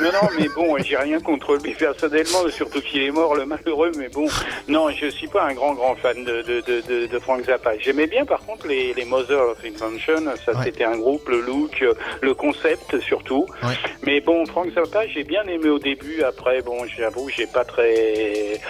Non, 0.01 0.11
non, 0.13 0.29
mais 0.39 0.49
bon, 0.55 0.77
j'ai 0.79 0.97
rien 0.97 1.21
contre 1.21 1.57
lui 1.57 1.75
personnellement, 1.75 2.49
surtout 2.51 2.81
qu'il 2.81 3.03
est 3.03 3.11
mort, 3.11 3.35
le 3.35 3.47
malheureux, 3.47 3.93
mais 3.97 4.09
bon, 4.09 4.27
non, 4.69 4.91
je 4.91 5.07
suis 5.07 5.29
pas 5.29 5.45
un 5.45 5.55
grand, 5.55 5.75
grand 5.75 5.95
fan 5.97 6.25
de, 6.25 6.43
de, 6.43 7.07
de, 7.07 7.19
Frank 7.21 7.45
Zappa. 7.45 7.79
J'aimais 7.79 8.07
bien, 8.07 8.25
par 8.25 8.41
contre, 8.41 8.67
les, 8.67 8.93
les 8.95 9.05
Mother 9.05 9.41
of 9.41 9.59
Invention, 9.65 10.17
ça 10.45 10.53
Ouais. 10.57 10.65
c'était 10.65 10.85
un 10.85 10.97
groupe, 10.99 11.29
le 11.29 11.41
look, 11.41 11.85
le 12.23 12.35
concept 12.35 12.99
surtout. 13.01 13.47
Ouais. 13.63 13.75
Mais 14.03 14.21
bon, 14.21 14.45
Frank 14.47 14.69
Zappa, 14.75 15.07
j'ai 15.09 15.25
bien 15.25 15.43
aimé 15.45 15.69
au 15.69 15.79
début, 15.79 16.23
après, 16.23 16.63
bon, 16.63 16.87
j'avoue, 16.97 17.29
j'ai 17.35 17.47
pas 17.47 17.65
très, 17.65 18.61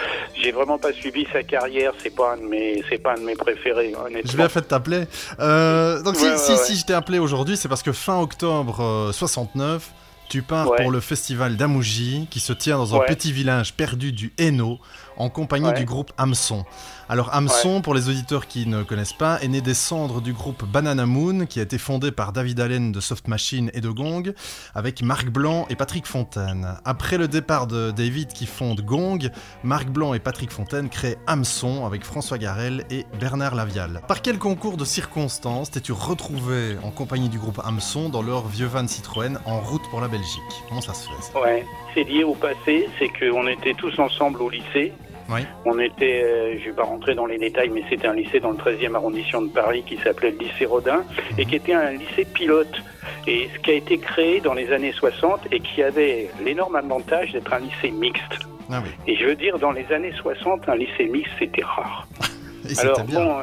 j'ai 0.41 0.51
vraiment 0.51 0.77
pas 0.77 0.91
suivi 0.93 1.27
sa 1.33 1.43
carrière, 1.43 1.93
c'est 2.01 2.13
pas 2.15 2.33
un 2.33 2.37
de 2.37 2.43
mes, 2.43 2.83
c'est 2.89 2.97
pas 3.01 3.11
un 3.13 3.15
de 3.19 3.21
mes 3.25 3.35
préférés, 3.35 3.93
honnêtement. 3.95 4.29
J'ai 4.31 4.37
bien 4.37 4.49
fait 4.49 4.61
de 4.61 4.65
t'appeler. 4.65 5.03
Euh, 5.39 6.01
donc 6.01 6.15
si, 6.15 6.25
Ouais, 6.27 6.37
si, 6.37 6.57
si 6.57 6.75
je 6.77 6.85
t'ai 6.85 6.93
appelé 6.93 7.19
aujourd'hui, 7.27 7.57
c'est 7.57 7.67
parce 7.67 7.83
que 7.83 7.91
fin 7.91 8.19
octobre 8.21 8.79
euh, 8.81 9.11
69, 9.11 9.91
tu 10.29 10.41
pars 10.41 10.69
Ouais. 10.69 10.77
pour 10.81 10.91
le 10.91 10.99
festival 11.01 11.57
d'Amouji 11.57 12.27
qui 12.31 12.39
se 12.39 12.53
tient 12.53 12.77
dans 12.77 12.95
un 12.95 12.99
Ouais. 12.99 13.05
petit 13.05 13.31
village 13.33 13.73
perdu 13.73 14.11
du 14.13 14.33
Hainaut 14.37 14.79
en 15.17 15.29
compagnie 15.29 15.67
Ouais. 15.67 15.73
du 15.73 15.85
groupe 15.85 16.11
Hamson. 16.17 16.65
Alors 17.09 17.29
Hamson, 17.33 17.81
pour 17.81 17.93
les 17.93 18.09
auditeurs 18.09 18.47
qui 18.47 18.67
ne 18.67 18.83
connaissent 18.83 19.13
pas, 19.13 19.39
est 19.41 19.47
né 19.47 19.61
des 19.61 19.73
cendres 19.73 20.19
du 20.21 20.33
groupe 20.33 20.65
Banana 20.65 21.05
Moon 21.05 21.45
qui 21.45 21.59
a 21.59 21.63
été 21.63 21.77
fondé 21.77 22.11
par 22.11 22.33
David 22.33 22.59
Allen 22.59 22.91
de 22.91 22.99
Soft 22.99 23.29
Machine 23.29 23.71
et 23.73 23.79
de 23.79 23.89
Gong 23.89 24.33
avec 24.75 25.01
Marc 25.01 25.29
Blanc 25.29 25.65
et 25.69 25.75
Patrick 25.75 26.05
Fontaine. 26.05 26.67
Après 26.83 27.17
le 27.17 27.29
départ 27.29 27.65
de 27.67 27.91
David 27.91 28.33
qui 28.33 28.45
fonde 28.45 28.81
Gong, 28.81 29.29
Marc 29.63 29.87
Blanc 29.87 30.13
et 30.13 30.19
Patrick 30.19 30.51
Fontaine 30.51 30.89
créent 30.89 31.17
Hamson 31.27 31.85
avec 31.85 32.03
François 32.03 32.37
Garel 32.37 32.83
et 32.91 33.05
Bernard 33.19 33.55
Lavial. 33.55 34.01
Par 34.09 34.21
quel 34.21 34.37
concours 34.37 34.75
de 34.75 34.83
circonstances 34.83 35.71
t'es-tu 35.71 35.93
retrouvé 35.93 36.75
en 36.83 36.91
compagnie 36.91 37.29
du 37.29 37.39
groupe 37.39 37.61
Hamson 37.63 38.09
dans 38.09 38.21
leur 38.21 38.47
vieux 38.47 38.67
van 38.67 38.85
Citroën 38.85 39.39
en 39.45 39.61
route 39.61 39.83
pour 39.91 40.01
la 40.01 40.09
Belgique? 40.09 40.41
Comment 40.67 40.81
ça 40.81 40.93
se 40.93 41.07
fait 41.07 41.21
ça? 41.21 41.39
Ouais, 41.39 41.65
c'est 41.93 42.03
lié 42.03 42.25
au 42.25 42.35
passé, 42.35 42.89
c'est 42.99 43.09
qu'on 43.17 43.47
était 43.47 43.73
tous 43.75 43.97
ensemble 43.97 44.41
au 44.41 44.49
lycée. 44.49 44.91
Oui. 45.29 45.41
On 45.65 45.77
était, 45.79 46.23
euh, 46.23 46.57
je 46.59 46.65
vais 46.65 46.75
pas 46.75 46.83
rentrer 46.83 47.15
dans 47.15 47.25
les 47.25 47.37
détails, 47.37 47.69
mais 47.69 47.83
c'était 47.89 48.07
un 48.07 48.13
lycée 48.13 48.39
dans 48.39 48.51
le 48.51 48.57
13e 48.57 48.95
arrondissement 48.95 49.41
de 49.41 49.49
Paris 49.49 49.83
qui 49.85 49.97
s'appelait 49.97 50.31
le 50.31 50.37
lycée 50.37 50.65
Rodin 50.65 51.03
et 51.37 51.45
qui 51.45 51.55
était 51.55 51.73
un 51.73 51.91
lycée 51.91 52.25
pilote. 52.25 52.81
Et 53.25 53.49
ce 53.53 53.59
qui 53.59 53.71
a 53.71 53.73
été 53.73 53.97
créé 53.97 54.39
dans 54.39 54.53
les 54.53 54.71
années 54.71 54.93
60 54.93 55.47
et 55.51 55.59
qui 55.59 55.83
avait 55.83 56.29
l'énorme 56.43 56.75
avantage 56.75 57.33
d'être 57.33 57.53
un 57.53 57.59
lycée 57.59 57.91
mixte. 57.91 58.47
Ah 58.69 58.81
oui. 58.83 58.89
Et 59.05 59.15
je 59.15 59.25
veux 59.25 59.35
dire, 59.35 59.59
dans 59.59 59.71
les 59.71 59.85
années 59.91 60.13
60, 60.15 60.67
un 60.69 60.75
lycée 60.75 61.05
mixte, 61.05 61.33
c'était 61.39 61.63
rare. 61.63 62.07
Alors 62.79 63.03
bon, 63.05 63.37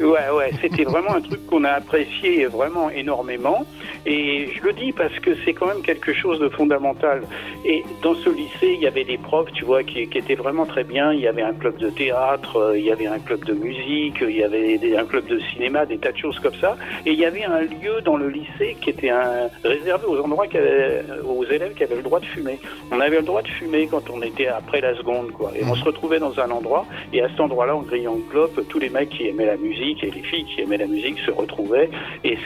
ouais, 0.00 0.30
ouais, 0.36 0.50
c'était 0.60 0.84
vraiment 0.84 1.14
un 1.14 1.20
truc 1.20 1.46
qu'on 1.46 1.64
a 1.64 1.70
apprécié 1.72 2.46
vraiment 2.46 2.90
énormément. 2.90 3.64
Et 4.04 4.48
je 4.56 4.62
le 4.62 4.72
dis 4.72 4.92
parce 4.92 5.16
que 5.20 5.30
c'est 5.44 5.52
quand 5.52 5.66
même 5.66 5.82
quelque 5.82 6.12
chose 6.12 6.40
de 6.40 6.48
fondamental. 6.48 7.22
Et 7.64 7.84
dans 8.02 8.14
ce 8.16 8.30
lycée, 8.30 8.72
il 8.74 8.80
y 8.80 8.86
avait 8.86 9.04
des 9.04 9.18
profs, 9.18 9.52
tu 9.52 9.64
vois, 9.64 9.84
qui, 9.84 10.08
qui 10.08 10.18
étaient 10.18 10.34
vraiment 10.34 10.66
très 10.66 10.82
bien. 10.84 11.12
Il 11.12 11.20
y 11.20 11.28
avait 11.28 11.42
un 11.42 11.52
club 11.52 11.76
de 11.78 11.88
théâtre, 11.90 12.56
euh, 12.56 12.78
il 12.78 12.84
y 12.84 12.90
avait 12.90 13.06
un 13.06 13.20
club 13.20 13.44
de 13.44 13.52
musique, 13.52 14.16
il 14.22 14.36
y 14.36 14.42
avait 14.42 14.78
des- 14.78 14.96
un 14.96 15.04
club 15.04 15.26
de 15.26 15.38
cinéma, 15.52 15.86
des 15.86 15.98
tas 15.98 16.10
de 16.12 16.16
choses 16.18 16.38
comme 16.40 16.54
ça. 16.54 16.76
Et 17.06 17.12
il 17.12 17.18
y 17.20 17.24
avait 17.24 17.44
un 17.44 17.60
lieu 17.60 18.00
dans 18.04 18.16
le 18.16 18.28
lycée 18.28 18.76
qui 18.80 18.90
était 18.90 19.10
un, 19.10 19.48
réservé 19.62 20.06
aux 20.06 20.18
endroits 20.20 20.46
avaient- 20.52 21.02
aux 21.24 21.44
élèves 21.44 21.74
qui 21.74 21.84
avaient 21.84 21.96
le 21.96 22.02
droit 22.02 22.18
de 22.18 22.26
fumer. 22.26 22.58
On 22.90 23.00
avait 23.00 23.16
le 23.16 23.22
droit 23.22 23.42
de 23.42 23.48
fumer 23.48 23.86
quand 23.88 24.10
on 24.10 24.20
était 24.22 24.48
après 24.48 24.80
la 24.80 24.96
seconde, 24.96 25.30
quoi. 25.30 25.52
Et 25.56 25.62
on 25.64 25.74
se 25.76 25.84
retrouvait 25.84 26.18
dans 26.18 26.38
un 26.40 26.50
endroit, 26.50 26.86
et 27.12 27.22
à 27.22 27.28
cet 27.28 27.38
endroit-là, 27.40 27.76
en 27.76 27.82
grillant 27.82 28.16
une 28.16 28.26
clope, 28.28 28.60
tous 28.68 28.78
les 28.80 28.88
mecs 28.88 29.10
qui 29.10 29.28
aimaient 29.28 29.46
la 29.46 29.56
musique 29.56 29.91
et 30.02 30.10
les 30.10 30.22
filles 30.22 30.44
qui 30.46 30.60
aimaient 30.60 30.76
la 30.78 30.86
musique 30.86 31.18
se 31.20 31.30
retrouvaient. 31.30 31.90
Et 32.24 32.36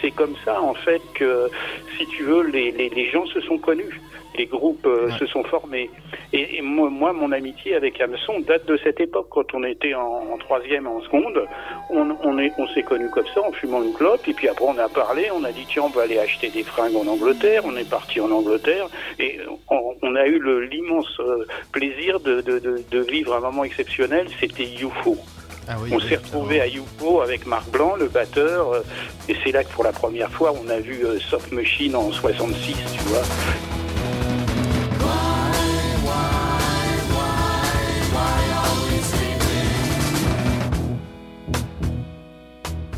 c'est, 0.00 0.10
comme 0.12 0.34
ça, 0.44 0.60
en 0.60 0.74
fait, 0.74 1.02
que, 1.14 1.48
si 1.98 2.06
tu 2.06 2.22
veux, 2.24 2.42
les, 2.50 2.70
les, 2.72 2.88
les 2.88 3.10
gens 3.10 3.26
se 3.26 3.40
sont 3.42 3.58
connus. 3.58 4.00
Les 4.36 4.46
groupes 4.46 4.84
euh, 4.86 5.06
Ouais. 5.06 5.18
se 5.18 5.26
sont 5.26 5.44
formés. 5.44 5.88
Et, 6.32 6.56
et 6.56 6.60
moi, 6.60 6.90
moi, 6.90 7.12
mon 7.12 7.30
amitié 7.30 7.76
avec 7.76 8.00
Hamson 8.00 8.40
date 8.40 8.66
de 8.66 8.76
cette 8.82 8.98
époque, 9.00 9.28
quand 9.30 9.54
on 9.54 9.62
était 9.62 9.94
en, 9.94 10.24
en 10.32 10.38
troisième 10.38 10.86
et 10.86 10.88
en 10.88 11.00
seconde. 11.02 11.46
On, 11.90 12.16
on, 12.24 12.38
est, 12.40 12.50
on 12.58 12.66
s'est 12.68 12.82
connus 12.82 13.10
comme 13.10 13.26
ça, 13.32 13.40
en 13.42 13.52
fumant 13.52 13.80
une 13.84 13.92
clope. 13.92 14.26
Et 14.26 14.32
puis 14.32 14.48
après, 14.48 14.64
on 14.66 14.76
a 14.78 14.88
parlé, 14.88 15.28
on 15.32 15.44
a 15.44 15.52
dit, 15.52 15.64
tiens, 15.68 15.82
on 15.84 15.88
va 15.90 16.02
aller 16.02 16.18
acheter 16.18 16.48
des 16.48 16.64
fringues 16.64 16.96
en 16.96 17.06
Angleterre. 17.06 17.62
On 17.64 17.76
est 17.76 17.88
parti 17.88 18.18
en 18.20 18.30
Angleterre. 18.32 18.88
Et 19.20 19.38
on, 19.70 19.94
on 20.02 20.16
a 20.16 20.26
eu 20.26 20.40
l'immense 20.68 21.20
euh, 21.20 21.46
plaisir 21.70 22.18
de, 22.18 22.40
de, 22.40 22.58
de, 22.58 22.82
de 22.90 23.00
vivre 23.08 23.34
un 23.36 23.40
moment 23.40 23.62
exceptionnel. 23.62 24.26
C'était 24.40 24.64
UFO. 24.64 25.16
Ah 25.68 25.76
oui, 25.80 25.90
On 25.92 25.96
oui, 25.96 26.08
s'est 26.08 26.16
retrouvé 26.16 26.60
à. 26.60 26.66
UFO 26.68 27.20
avec 27.20 27.46
Marc 27.46 27.68
Blanc, 27.70 27.94
le 27.96 28.08
batteur, 28.08 28.72
euh, 28.72 28.80
et 29.28 29.36
c'est 29.42 29.52
là 29.52 29.64
que 29.64 29.72
pour 29.72 29.84
la 29.84 29.92
première 29.92 30.30
fois 30.30 30.52
on 30.52 30.68
a 30.68 30.78
vu 30.78 31.04
euh, 31.04 31.18
Soft 31.20 31.52
Machine 31.52 31.94
en 31.96 32.10
66, 32.10 32.74
tu 32.92 33.00
vois. 33.04 33.22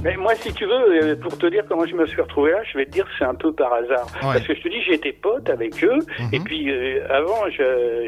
Mais 0.07 0.17
moi, 0.17 0.35
si 0.37 0.53
tu 0.55 0.65
veux, 0.67 1.03
euh, 1.03 1.17
pour 1.17 1.37
te 1.37 1.47
dire 1.49 1.65
comment 1.69 1.85
je 1.85 1.97
me 1.97 2.07
suis 2.07 2.23
retrouvé 2.23 2.53
là, 2.53 2.63
je 2.71 2.79
vais 2.79 2.87
te 2.87 2.91
dire 2.93 3.07
c'est 3.19 3.25
un 3.25 3.35
peu 3.35 3.53
par 3.53 3.73
hasard. 3.73 4.07
Ouais. 4.23 4.35
Parce 4.35 4.47
que 4.47 4.55
je 4.55 4.63
te 4.63 4.69
dis, 4.69 4.81
j'étais 4.83 5.13
pote 5.13 5.51
avec 5.51 5.83
eux, 5.83 5.99
Mhm. 6.21 6.29
et 6.33 6.39
puis 6.41 6.71
euh, 6.71 7.05
avant, 7.11 7.43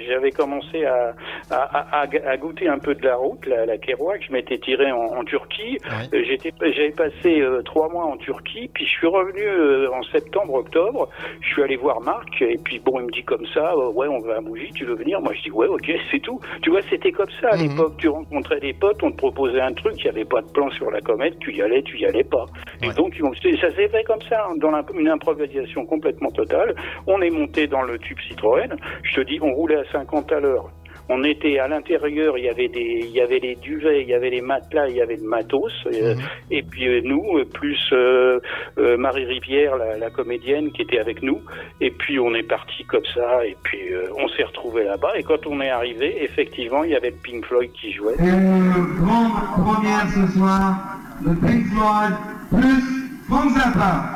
j'avais 0.07 0.31
commencé 0.31 0.85
à, 0.85 1.13
à, 1.51 2.03
à- 2.03 2.31
à 2.31 2.37
goûter 2.37 2.69
un 2.69 2.79
peu 2.79 2.95
de 2.95 3.05
la 3.05 3.17
route, 3.17 3.45
la, 3.47 3.67
la 3.67 3.79
Kerouac. 3.79 4.23
Je 4.29 4.33
m'étais 4.33 4.59
tiré 4.59 4.93
en, 4.93 5.01
en 5.19 5.25
Turquie. 5.25 5.79
Ouais. 5.85 6.19
Euh, 6.19 6.23
J'étais, 6.25 6.53
j'avais 6.61 6.91
passé 6.93 7.41
euh, 7.41 7.63
trois 7.63 7.89
mois 7.89 8.05
en 8.05 8.17
Turquie, 8.17 8.71
puis 8.73 8.85
je 8.85 8.91
suis 8.91 9.07
revenu 9.09 9.43
euh, 9.43 9.91
en 9.93 10.03
septembre, 10.05 10.55
octobre. 10.55 11.09
Je 11.41 11.49
suis 11.49 11.63
allé 11.65 11.77
voir 11.77 12.01
Marc, 12.01 12.41
et 12.43 12.59
puis 12.63 12.79
bon, 12.79 13.01
il 13.01 13.07
me 13.07 13.11
dit 13.11 13.25
comme 13.25 13.47
ça, 13.55 13.77
ouais, 13.77 14.07
on 14.07 14.21
va 14.21 14.37
à 14.37 14.41
Mougy, 14.41 14.71
tu 14.73 14.85
veux 14.85 14.95
venir? 14.95 15.21
Moi, 15.21 15.33
je 15.35 15.43
dis 15.43 15.51
ouais, 15.51 15.67
ok, 15.67 15.91
c'est 16.13 16.21
tout. 16.21 16.39
Tu 16.63 16.71
vois, 16.71 16.81
c'était 16.89 17.11
comme 17.13 17.31
ça 17.41 17.49
à 17.51 17.57
Mhm. 17.57 17.63
l'époque. 17.63 17.93
Tu 17.99 18.09
rencontrais 18.09 18.61
des 18.61 18.73
potes, 18.73 19.03
on 19.03 19.11
te 19.11 19.17
proposait 19.17 19.61
un 19.61 19.73
truc, 19.73 19.95
il 19.99 20.05
n'y 20.05 20.11
avait 20.11 20.25
pas 20.25 20.43
de 20.43 20.51
plan 20.53 20.71
sur 20.71 20.91
la 20.93 21.01
comète, 21.01 21.39
tu 21.41 21.53
y 21.55 21.63
allais, 21.63 21.83
tu 21.89 21.99
y 21.99 22.07
allais 22.07 22.25
pas. 22.25 22.45
Et 22.83 22.91
donc, 22.95 23.15
ça 23.61 23.71
s'est 23.75 23.89
fait 23.89 24.05
comme 24.05 24.23
ça, 24.29 24.47
dans 24.59 24.71
l'imp- 24.71 24.91
une 24.99 25.09
improvisation 25.09 25.85
complètement 25.87 26.31
totale. 26.31 26.75
On 27.07 27.21
est 27.23 27.31
monté 27.31 27.67
dans 27.67 27.83
le 27.83 27.99
tube 27.99 28.19
Citroën. 28.29 28.69
Je 29.03 29.15
te 29.17 29.21
dis, 29.27 29.39
on 29.43 29.53
roulait 29.53 29.77
à 29.81 29.85
50 29.93 30.31
à 30.33 30.41
l'heure. 30.41 30.69
On 31.11 31.25
était 31.25 31.59
à 31.59 31.69
l'intérieur, 31.69 32.37
il 32.37 32.45
y 32.45 32.51
avait 32.51 32.69
des, 32.69 33.01
il 33.03 33.11
y 33.13 33.23
avait 33.23 33.39
les 33.39 33.55
duvets, 33.55 34.03
il 34.03 34.09
y 34.09 34.13
avait 34.15 34.29
les 34.29 34.43
matelas, 34.43 34.89
il 34.91 34.97
y 34.97 35.01
avait 35.01 35.17
le 35.17 35.23
matos. 35.27 35.73
euh, 35.87 36.15
Mhm. 36.15 36.21
et 36.51 36.63
puis 36.63 36.87
euh, 36.87 37.01
nous, 37.03 37.25
euh, 37.39 37.45
plus 37.47 37.79
euh, 37.93 38.39
euh, 38.77 38.99
Marie 38.99 39.25
Rivière, 39.25 39.79
la, 39.79 39.97
la 39.97 40.11
comédienne 40.11 40.71
qui 40.71 40.83
était 40.83 40.99
avec 40.99 41.23
nous. 41.23 41.41
Et 41.81 41.91
puis 41.91 42.19
on 42.21 42.35
est 42.35 42.43
parti 42.47 42.85
comme 42.85 43.07
ça. 43.15 43.47
Et 43.47 43.57
puis 43.63 43.91
euh, 43.91 44.03
on 44.19 44.29
s'est 44.29 44.45
retrouvé 44.45 44.85
là-bas. 44.85 45.13
Et 45.19 45.23
quand 45.23 45.47
on 45.47 45.59
est 45.63 45.71
arrivé, 45.71 46.23
effectivement, 46.23 46.85
il 46.85 46.91
y 46.91 46.97
avait 46.97 47.13
Pink 47.25 47.43
Floyd 47.47 47.73
qui 47.73 47.91
jouait. 47.93 48.13
Et 48.13 48.99
grande 49.01 49.33
première 49.65 50.07
ce 50.11 50.27
soir, 50.39 50.77
le 51.25 51.35
Pink 51.35 51.67
Floyd 51.73 52.15
plus 52.51 53.21
Frank 53.29 53.53
Zappa. 53.55 54.15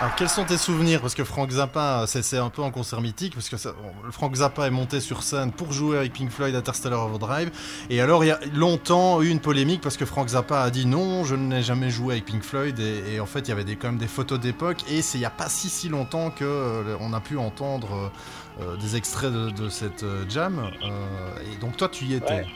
Alors 0.00 0.14
quels 0.14 0.30
sont 0.30 0.44
tes 0.44 0.56
souvenirs? 0.56 1.02
Parce 1.02 1.14
que 1.14 1.24
Frank 1.24 1.50
Zappa, 1.50 2.04
c'est 2.06 2.38
un 2.38 2.48
peu 2.48 2.62
un 2.62 2.70
concert 2.70 3.02
mythique, 3.02 3.34
parce 3.34 3.50
que 3.50 3.58
ça- 3.58 3.72
bon, 3.72 4.10
Frank 4.10 4.34
Zappa 4.34 4.66
est 4.66 4.70
monté 4.70 4.98
sur 4.98 5.22
scène 5.22 5.52
pour 5.52 5.72
jouer 5.72 5.98
avec 5.98 6.14
Pink 6.14 6.30
Floyd 6.30 6.54
Interstellar 6.54 7.04
Overdrive. 7.04 7.50
Et 7.90 8.00
alors 8.00 8.24
il 8.24 8.28
y 8.28 8.30
a 8.30 8.40
longtemps 8.54 9.20
eu 9.20 9.28
une 9.28 9.40
polémique 9.40 9.82
parce 9.82 9.98
que 9.98 10.06
Frank 10.06 10.28
Zappa 10.28 10.62
a 10.62 10.70
dit 10.70 10.86
non, 10.86 11.24
je 11.24 11.34
n'ai 11.34 11.62
jamais 11.62 11.90
joué 11.90 12.14
avec 12.14 12.24
Pink 12.24 12.42
Floyd. 12.42 12.78
Et, 12.80 13.14
et 13.14 13.20
en 13.20 13.26
fait 13.26 13.40
il 13.40 13.48
y 13.48 13.52
avait 13.52 13.64
des, 13.64 13.76
quand 13.76 13.88
même 13.88 13.98
des 13.98 14.08
photos 14.08 14.40
d'époque. 14.40 14.78
Et 14.90 15.02
c'est 15.02 15.18
il 15.18 15.20
n'y 15.20 15.26
a 15.26 15.30
pas 15.30 15.50
si 15.50 15.68
si 15.68 15.90
longtemps 15.90 16.30
que 16.30 16.44
euh, 16.44 16.96
on 17.00 17.12
a 17.12 17.20
pu 17.20 17.36
entendre 17.36 18.10
euh, 18.60 18.62
euh, 18.62 18.76
des 18.78 18.96
extraits 18.96 19.30
de, 19.32 19.50
de 19.50 19.68
cette 19.68 20.02
euh, 20.02 20.24
jam. 20.30 20.60
Euh, 20.82 21.52
et 21.52 21.56
donc 21.60 21.76
toi 21.76 21.88
tu 21.90 22.06
y 22.06 22.14
étais? 22.14 22.32
Ouais. 22.32 22.46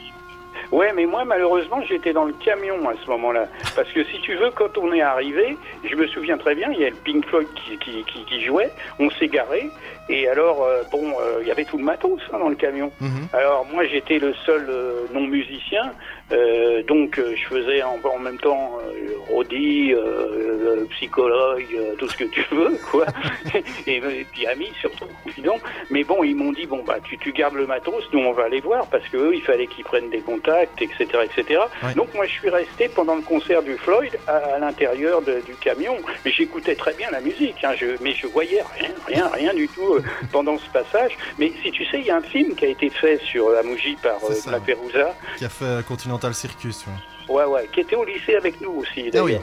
Ouais, 0.72 0.92
mais 0.94 1.06
moi, 1.06 1.24
malheureusement, 1.24 1.80
j'étais 1.82 2.12
dans 2.12 2.24
le 2.24 2.32
camion 2.32 2.88
à 2.88 2.94
ce 3.02 3.10
moment-là. 3.10 3.48
Parce 3.76 3.90
que 3.92 4.04
si 4.04 4.20
tu 4.20 4.34
veux, 4.34 4.50
quand 4.50 4.76
on 4.78 4.92
est 4.92 5.02
arrivé, 5.02 5.56
je 5.84 5.94
me 5.96 6.06
souviens 6.06 6.38
très 6.38 6.54
bien, 6.54 6.70
il 6.72 6.80
y 6.80 6.84
a 6.84 6.90
le 6.90 6.96
Pink 6.96 7.26
Floyd 7.26 7.48
qui, 7.54 8.04
qui, 8.04 8.44
jouait, 8.44 8.70
on 8.98 9.10
s'est 9.10 9.28
garé, 9.28 9.70
et 10.08 10.28
alors, 10.28 10.62
euh, 10.62 10.82
bon, 10.90 11.14
euh, 11.18 11.38
il 11.40 11.48
y 11.48 11.50
avait 11.50 11.64
tout 11.64 11.78
le 11.78 11.84
matos 11.84 12.20
hein, 12.32 12.38
dans 12.38 12.50
le 12.50 12.56
camion. 12.56 12.92
Mhm. 13.00 13.28
Alors, 13.32 13.66
moi, 13.72 13.86
j'étais 13.86 14.18
le 14.18 14.34
seul 14.44 14.66
euh, 14.68 15.06
non-musicien, 15.14 15.92
euh, 16.32 16.82
donc 16.82 17.18
euh, 17.18 17.34
je 17.34 17.46
faisais 17.46 17.82
en, 17.82 17.98
en 18.04 18.18
même 18.18 18.38
temps 18.38 18.78
euh, 18.84 19.14
Rodi, 19.30 19.94
euh, 19.94 19.98
euh, 19.98 20.84
psychologue, 20.90 21.66
euh, 21.74 21.94
tout 21.96 22.08
ce 22.08 22.18
que 22.18 22.24
tu 22.24 22.44
veux, 22.50 22.76
quoi. 22.90 23.06
et, 23.86 23.96
et 23.96 24.26
puis 24.30 24.46
ami, 24.46 24.68
surtout, 24.80 25.06
confident. 25.22 25.58
Mais 25.90 26.04
bon, 26.04 26.22
ils 26.22 26.36
m'ont 26.36 26.52
dit, 26.52 26.66
bon, 26.66 26.82
bah, 26.86 26.98
tu, 27.02 27.16
tu 27.16 27.32
gardes 27.32 27.54
le 27.54 27.66
matos, 27.66 28.04
nous, 28.12 28.20
on 28.20 28.32
va 28.32 28.44
aller 28.44 28.60
voir, 28.60 28.86
parce 28.88 29.08
que 29.08 29.16
eux, 29.16 29.34
il 29.34 29.42
fallait 29.42 29.66
qu'ils 29.66 29.84
prennent 29.84 30.10
des 30.10 30.20
contacts, 30.20 30.82
etc., 30.82 31.06
etc. 31.24 31.60
Donc, 31.96 32.12
moi, 32.14 32.26
je 32.26 32.32
suis 32.32 32.50
resté 32.50 32.88
pendant 32.88 33.14
le 33.14 33.22
concert 33.22 33.62
du 33.62 33.76
Floyd 33.78 34.12
à, 34.26 34.36
à 34.36 34.58
l'intérieur 34.58 35.22
du 35.22 35.54
camion. 35.60 35.96
Mais 36.24 36.30
j'écoutais 36.30 36.74
très 36.74 36.92
bien 36.92 37.10
la 37.10 37.20
musique, 37.20 37.64
hein, 37.64 37.72
je, 37.76 37.86
mais 38.02 38.12
je 38.12 38.26
voyais 38.26 38.62
rien, 38.78 38.90
rien, 39.06 39.28
rien 39.28 39.54
du 39.54 39.66
tout 39.68 39.93
euh, 39.96 40.02
pendant 40.32 40.58
ce 40.58 40.68
passage. 40.70 41.12
Mais 41.38 41.52
si 41.62 41.70
tu 41.70 41.84
sais, 41.86 42.00
il 42.00 42.06
y 42.06 42.10
a 42.10 42.16
un 42.16 42.22
film 42.22 42.54
qui 42.54 42.64
a 42.64 42.68
été 42.68 42.90
fait 42.90 43.20
sur 43.24 43.50
la 43.50 43.62
Mougie 43.62 43.96
par 44.02 44.16
euh, 44.24 44.58
Perouza. 44.60 45.14
Qui 45.36 45.44
a 45.44 45.48
fait 45.48 45.84
Continental 45.86 46.34
Circus. 46.34 46.86
ouais. 46.86 47.13
Ouais, 47.28 47.44
ouais, 47.44 47.68
qui 47.72 47.80
était 47.80 47.96
au 47.96 48.04
lycée 48.04 48.36
avec 48.36 48.60
nous 48.60 48.72
aussi, 48.72 49.10
Ah 49.14 49.22
oui. 49.22 49.36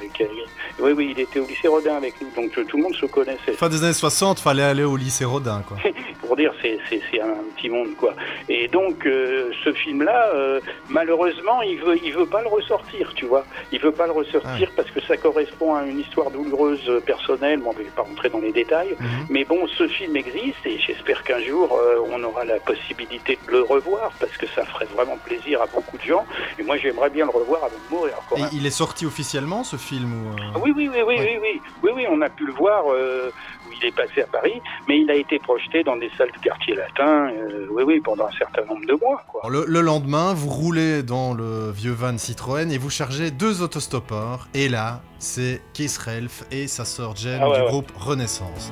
oui, 0.79 0.91
oui, 0.91 1.13
il 1.15 1.19
était 1.19 1.39
au 1.39 1.45
lycée 1.47 1.67
Rodin 1.67 1.95
avec 1.95 2.13
nous, 2.21 2.29
donc 2.35 2.57
euh, 2.57 2.63
tout 2.65 2.77
le 2.77 2.83
monde 2.83 2.95
se 2.95 3.05
connaissait. 3.07 3.53
Fin 3.53 3.69
des 3.69 3.83
années 3.83 3.93
60, 3.93 4.39
fallait 4.39 4.63
aller 4.63 4.83
au 4.83 4.95
lycée 4.97 5.25
Rodin, 5.25 5.63
quoi. 5.67 5.77
Pour 6.21 6.35
dire, 6.35 6.53
c'est 6.61 6.79
un 7.19 7.35
petit 7.55 7.69
monde, 7.69 7.95
quoi. 7.97 8.13
Et 8.47 8.67
donc, 8.67 9.05
euh, 9.05 9.51
ce 9.63 9.73
film-là, 9.73 10.31
euh, 10.33 10.59
malheureusement, 10.89 11.61
il 11.61 11.77
veut, 11.79 11.97
il 12.03 12.13
veut 12.13 12.25
pas 12.25 12.41
le 12.41 12.47
ressortir, 12.47 13.13
tu 13.15 13.25
vois. 13.25 13.43
Il 13.71 13.79
veut 13.79 13.91
pas 13.91 14.05
le 14.05 14.11
ressortir 14.13 14.69
Ah 14.69 14.73
parce 14.75 14.91
que 14.91 15.01
ça 15.01 15.17
correspond 15.17 15.75
à 15.75 15.83
une 15.83 15.99
histoire 15.99 16.29
douloureuse 16.31 16.89
personnelle. 17.05 17.59
Bon, 17.59 17.71
je 17.77 17.83
vais 17.83 17.89
pas 17.89 18.03
rentrer 18.03 18.29
dans 18.29 18.39
les 18.39 18.51
détails. 18.51 18.95
Mhm. 18.99 19.07
Mais 19.29 19.43
bon, 19.43 19.67
ce 19.67 19.87
film 19.87 20.15
existe 20.15 20.65
et 20.65 20.77
j'espère 20.79 21.23
qu'un 21.23 21.39
jour, 21.41 21.77
euh, 21.81 22.05
on 22.11 22.23
aura 22.23 22.45
la 22.45 22.59
possibilité 22.59 23.37
de 23.47 23.51
le 23.51 23.61
revoir 23.63 24.11
parce 24.19 24.35
que 24.37 24.47
ça 24.47 24.63
ferait 24.65 24.87
vraiment 24.95 25.17
plaisir 25.25 25.61
à 25.61 25.65
beaucoup 25.67 25.97
de 25.97 26.03
gens. 26.03 26.25
Et 26.59 26.63
moi, 26.63 26.77
j'aimerais 26.77 27.09
bien 27.09 27.25
le 27.25 27.31
revoir 27.31 27.63
avant 27.71 27.83
de 27.89 27.95
mourir, 27.95 28.13
quoi. 28.27 28.39
Et 28.39 28.43
il 28.53 28.65
est 28.65 28.69
sorti 28.71 29.05
officiellement, 29.05 29.63
ce 29.63 29.75
film 29.77 30.11
ou, 30.13 30.29
euh, 30.29 30.59
Oui, 30.61 30.73
oui, 30.75 30.89
oui, 30.93 31.01
oui, 31.07 31.15
Ouais. 31.17 31.39
oui, 31.41 31.49
oui, 31.53 31.61
oui, 31.83 31.91
oui, 31.95 32.05
on 32.09 32.21
a 32.21 32.29
pu 32.29 32.45
le 32.45 32.53
voir 32.53 32.83
euh, 32.91 33.29
où 33.67 33.71
il 33.79 33.85
est 33.87 33.91
passé 33.95 34.21
à 34.21 34.27
Paris, 34.27 34.61
mais 34.87 34.99
il 34.99 35.09
a 35.09 35.15
été 35.15 35.39
projeté 35.39 35.83
dans 35.83 35.95
des 35.97 36.09
salles 36.17 36.31
du 36.31 36.39
quartier 36.39 36.75
latin, 36.75 37.29
euh, 37.31 37.67
oui, 37.71 37.83
oui, 37.83 37.99
pendant 37.99 38.25
un 38.27 38.31
certain 38.37 38.63
nombre 38.65 38.85
de 38.85 38.93
mois, 38.93 39.23
quoi. 39.27 39.41
Le, 39.49 39.65
le 39.67 39.81
lendemain, 39.81 40.33
vous 40.33 40.49
roulez 40.49 41.03
dans 41.03 41.33
le 41.33 41.71
vieux 41.71 41.93
van 41.93 42.17
Citroën 42.17 42.71
et 42.71 42.77
vous 42.77 42.89
chargez 42.89 43.31
deux 43.31 43.61
autostoppeurs. 43.61 44.47
Et 44.53 44.69
là, 44.69 45.01
c'est 45.19 45.61
Keith 45.73 45.97
Relf 45.97 46.43
et 46.51 46.67
sa 46.67 46.85
sœur 46.85 47.15
Jen 47.15 47.39
Ah 47.41 47.49
ouais, 47.49 47.55
du 47.57 47.61
ouais. 47.63 47.67
groupe 47.69 47.91
Renaissance. 47.97 48.71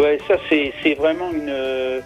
Ouais, 0.00 0.18
ça 0.28 0.36
c'est 0.48 0.72
c'est 0.82 0.94
vraiment 0.94 1.30
une, 1.32 1.48
euh, 1.48 2.00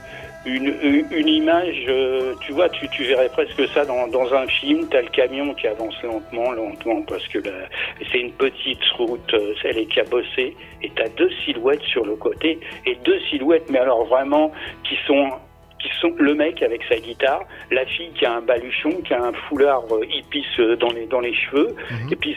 une 0.47 0.69
une 0.91 1.07
une 1.11 1.29
image. 1.29 1.85
euh, 1.89 2.35
tu 2.41 2.53
vois, 2.53 2.69
tu, 2.77 2.89
tu 2.89 3.03
verrais 3.05 3.29
presque 3.29 3.63
ça 3.75 3.85
dans, 3.85 4.07
dans 4.09 4.29
un 4.35 4.47
film. 4.47 4.89
T'as 4.91 5.03
le 5.03 5.09
camion 5.09 5.53
qui 5.55 5.67
avance 5.75 5.95
lentement, 6.03 6.53
lentement, 6.53 7.03
parce 7.03 7.27
que 7.29 7.39
la- 7.39 7.69
c'est 8.11 8.21
une 8.27 8.33
petite 8.33 8.85
route, 8.99 9.33
euh, 9.35 9.55
elle 9.65 9.79
est 9.79 9.87
cabossée, 9.99 10.51
et 10.83 10.91
t'as 10.97 11.09
deux 11.21 11.31
silhouettes 11.45 11.83
sur 11.95 12.05
le 12.05 12.17
côté, 12.17 12.59
et 12.87 12.95
deux 13.05 13.21
silhouettes, 13.31 13.69
mais 13.71 13.79
alors 13.79 14.05
vraiment 14.07 14.47
qui 14.85 14.97
sont 15.07 15.29
qui 15.83 15.91
sont 16.01 16.13
le 16.17 16.35
mec 16.35 16.63
avec 16.63 16.81
sa 16.89 16.97
guitare, 16.97 17.43
la 17.73 17.85
fille 17.87 18.13
qui 18.17 18.25
a 18.25 18.33
un 18.35 18.41
baluchon, 18.41 18.93
qui 19.05 19.13
a 19.15 19.21
un 19.31 19.33
foulard 19.49 19.83
hippie 20.17 20.47
dans 20.79 20.93
les 20.93 21.07
dans 21.07 21.21
les 21.21 21.35
cheveux, 21.35 21.75
Mhm. 21.91 22.13
et 22.13 22.17
puis 22.17 22.37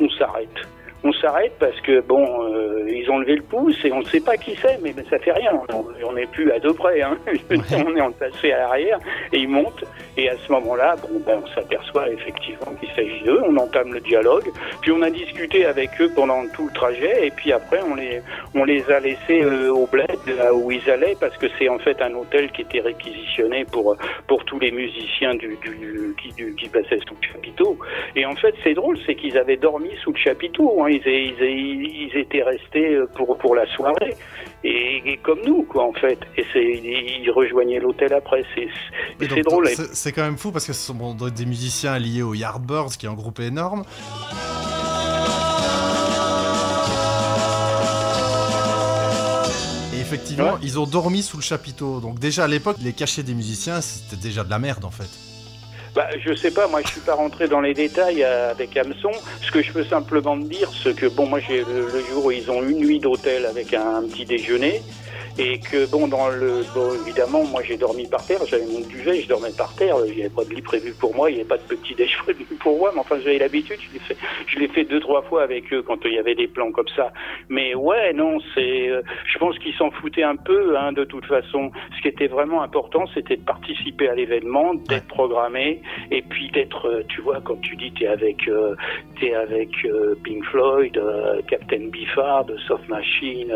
on 0.00 0.08
s'arrête. 0.18 0.58
On 1.06 1.12
s'arrête 1.12 1.52
parce 1.60 1.78
que 1.82 2.00
bon, 2.00 2.24
euh, 2.54 2.84
ils 2.88 3.10
ont 3.10 3.18
levé 3.18 3.36
le 3.36 3.42
pouce 3.42 3.76
et 3.84 3.92
on 3.92 4.00
ne 4.00 4.04
sait 4.06 4.20
pas 4.20 4.36
qui 4.38 4.56
c'est, 4.56 4.78
mais, 4.82 4.92
mais 4.96 5.04
ça 5.10 5.18
fait 5.18 5.32
rien. 5.32 5.52
On- 5.72 6.12
n'est 6.14 6.26
plus 6.26 6.50
à 6.52 6.60
deux 6.60 6.72
près. 6.72 7.02
Hein. 7.02 7.18
on 7.86 7.96
est 7.96 8.00
entassé 8.00 8.52
à 8.52 8.58
l'arrière 8.58 8.98
et 9.32 9.38
ils 9.38 9.48
montent. 9.48 9.84
Et 10.16 10.28
à 10.30 10.36
ce 10.38 10.52
moment-là, 10.52 10.94
bon, 11.02 11.20
ben, 11.26 11.42
on 11.42 11.46
s'aperçoit 11.48 12.08
effectivement 12.08 12.72
qu'il 12.78 12.88
s'agit 12.90 13.20
d'eux. 13.24 13.40
On 13.48 13.56
entame 13.56 13.92
le 13.92 13.98
dialogue. 14.00 14.44
Puis 14.80 14.92
on 14.92 15.02
a 15.02 15.10
discuté 15.10 15.66
avec 15.66 15.90
eux 16.00 16.08
pendant 16.14 16.46
tout 16.54 16.68
le 16.68 16.72
trajet. 16.72 17.26
Et 17.26 17.30
puis 17.32 17.50
après, 17.52 17.80
on 17.90 17.96
les, 17.96 18.20
on 18.54 18.62
les 18.64 18.88
a 18.92 19.00
laissés 19.00 19.42
euh, 19.42 19.70
au 19.70 19.86
bled 19.88 20.06
là 20.38 20.54
où 20.54 20.70
ils 20.70 20.88
allaient 20.88 21.16
parce 21.20 21.36
que 21.36 21.46
c'est 21.58 21.68
en 21.68 21.80
fait 21.80 22.00
un 22.00 22.14
hôtel 22.14 22.50
qui 22.52 22.62
était 22.62 22.80
réquisitionné 22.80 23.64
pour 23.64 23.96
pour 24.28 24.44
tous 24.44 24.60
les 24.60 24.70
musiciens 24.70 25.34
du, 25.34 25.56
du, 25.62 26.14
qui, 26.22 26.32
du- 26.34 26.54
qui 26.54 26.68
passaient 26.68 27.00
sous 27.08 27.16
le 27.20 27.26
chapiteau. 27.32 27.76
Et 28.14 28.24
en 28.24 28.36
fait, 28.36 28.54
c'est 28.62 28.74
drôle, 28.74 28.96
c'est 29.04 29.16
qu'ils 29.16 29.36
avaient 29.36 29.56
dormi 29.56 29.90
sous 30.04 30.12
le 30.12 30.18
chapiteau. 30.18 30.84
Hein. 30.84 30.90
Ils, 31.04 31.36
ils, 31.40 32.10
ils 32.12 32.16
étaient 32.18 32.42
restés 32.42 32.94
euh, 32.94 33.06
pour, 33.16 33.36
pour 33.38 33.54
la 33.54 33.66
soirée. 33.74 34.14
Et, 34.62 35.02
et 35.04 35.16
comme 35.18 35.40
nous, 35.44 35.62
quoi, 35.64 35.84
en 35.88 35.92
fait. 35.92 36.18
Et 36.36 37.20
ils 37.22 37.30
rejoignaient 37.30 37.80
l'hôtel 37.80 38.12
après. 38.14 38.44
C'est, 38.54 39.42
drôle. 39.42 39.68
C'est 39.92 40.12
quand 40.12 40.22
même 40.22 40.38
fou 40.38 40.52
parce 40.52 40.66
que 40.66 40.72
ce 40.72 40.86
sont 40.86 40.94
bon, 40.94 41.14
des 41.14 41.46
musiciens 41.46 41.98
liés 41.98 42.22
aux 42.22 42.34
Yardbirds, 42.34 42.96
qui 42.98 43.06
est 43.06 43.08
un 43.10 43.14
groupe 43.14 43.40
énorme. 43.40 43.84
Et 49.94 50.00
effectivement, 50.00 50.54
Ouais. 50.54 50.58
ils 50.62 50.78
ont 50.78 50.86
dormi 50.86 51.22
sous 51.22 51.36
le 51.36 51.42
chapiteau. 51.42 52.00
Donc 52.00 52.18
déjà 52.18 52.44
à 52.44 52.48
l'époque, 52.48 52.76
les 52.80 52.92
cachets 52.92 53.22
des 53.22 53.34
musiciens, 53.34 53.80
c'était 53.80 54.16
déjà 54.20 54.44
de 54.44 54.50
la 54.50 54.58
merde 54.58 54.84
en 54.84 54.90
fait. 54.90 55.08
Bah, 55.94 56.08
je 56.18 56.34
sais 56.34 56.50
pas, 56.50 56.66
moi 56.66 56.80
je 56.84 56.90
suis 56.90 57.00
pas 57.00 57.14
rentré 57.14 57.46
dans 57.46 57.60
les 57.60 57.72
détails 57.72 58.24
euh, 58.24 58.50
avec 58.50 58.76
Hameçon. 58.76 59.12
Ce 59.42 59.52
que 59.52 59.62
je 59.62 59.72
peux 59.72 59.84
simplement 59.84 60.36
dire, 60.36 60.68
c'est 60.82 60.96
que 60.96 61.06
bon, 61.06 61.26
moi 61.26 61.38
j'ai 61.38 61.58
le, 61.58 61.86
le 61.86 62.04
jour 62.04 62.24
où 62.24 62.30
ils 62.32 62.50
ont 62.50 62.64
une 62.64 62.78
nuit 62.78 62.98
d'hôtel 62.98 63.46
avec 63.46 63.72
un, 63.74 64.02
petit 64.02 64.24
déjeuner. 64.24 64.82
Et 65.36 65.58
que 65.58 65.90
bon, 65.90 66.06
dans 66.06 66.28
le, 66.28 66.62
bon, 66.74 66.94
évidemment, 67.04 67.44
moi 67.44 67.60
j'ai 67.64 67.76
dormi 67.76 68.06
par 68.06 68.24
terre, 68.24 68.38
j'avais 68.46 68.66
mon 68.66 68.80
duvet, 68.86 69.20
je 69.20 69.28
dormais 69.28 69.50
par 69.56 69.74
terre, 69.74 69.96
il 70.06 70.14
n'y 70.14 70.20
avait 70.20 70.30
pas 70.30 70.44
de 70.44 70.54
lit 70.54 70.62
prévu 70.62 70.92
pour 70.92 71.12
moi, 71.12 71.28
il 71.28 71.34
n'y 71.34 71.40
avait 71.40 71.48
pas 71.48 71.56
de 71.56 71.62
petit 71.62 71.94
déj 71.96 72.16
prévu 72.22 72.44
pour 72.60 72.78
moi, 72.78 72.92
mais 72.94 73.00
enfin 73.00 73.16
j'avais 73.18 73.38
l'habitude, 73.38 73.78
je 73.80 73.92
l'ai 73.94 73.98
fait, 73.98 74.16
je 74.46 74.58
l'ai 74.60 74.68
fait 74.68 74.84
deux 74.84 75.00
trois 75.00 75.22
fois 75.22 75.42
avec 75.42 75.72
eux 75.72 75.82
quand 75.82 75.98
il 76.04 76.12
y 76.12 76.18
avait 76.18 76.36
des 76.36 76.46
plans 76.46 76.70
comme 76.70 76.86
ça. 76.94 77.12
Mais 77.48 77.74
ouais, 77.74 78.12
non, 78.12 78.38
c'est, 78.54 78.88
euh, 78.88 79.02
je 79.26 79.38
pense 79.38 79.58
qu'ils 79.58 79.74
s'en 79.74 79.90
foutaient 79.90 80.22
un 80.22 80.36
peu, 80.36 80.76
hein, 80.76 80.92
de 80.92 81.04
toute 81.04 81.26
façon. 81.26 81.72
Ce 81.96 82.02
qui 82.02 82.08
était 82.08 82.28
vraiment 82.28 82.62
important, 82.62 83.04
c'était 83.12 83.36
de 83.36 83.44
participer 83.44 84.08
à 84.08 84.14
l'événement, 84.14 84.74
d'être 84.74 85.08
programmé, 85.08 85.82
et 86.12 86.22
puis 86.22 86.48
d'être, 86.50 86.88
euh, 86.88 87.02
tu 87.08 87.22
vois, 87.22 87.40
quand 87.44 87.60
tu 87.60 87.74
dis 87.74 87.92
t'es 87.92 88.06
avec, 88.06 88.46
euh, 88.46 88.76
t'es 89.20 89.34
avec 89.34 89.70
Pink 90.22 90.44
Floyd, 90.44 91.00
Captain 91.48 91.88
Biffard, 91.88 92.46
Soft 92.68 92.88
Machine, 92.88 93.52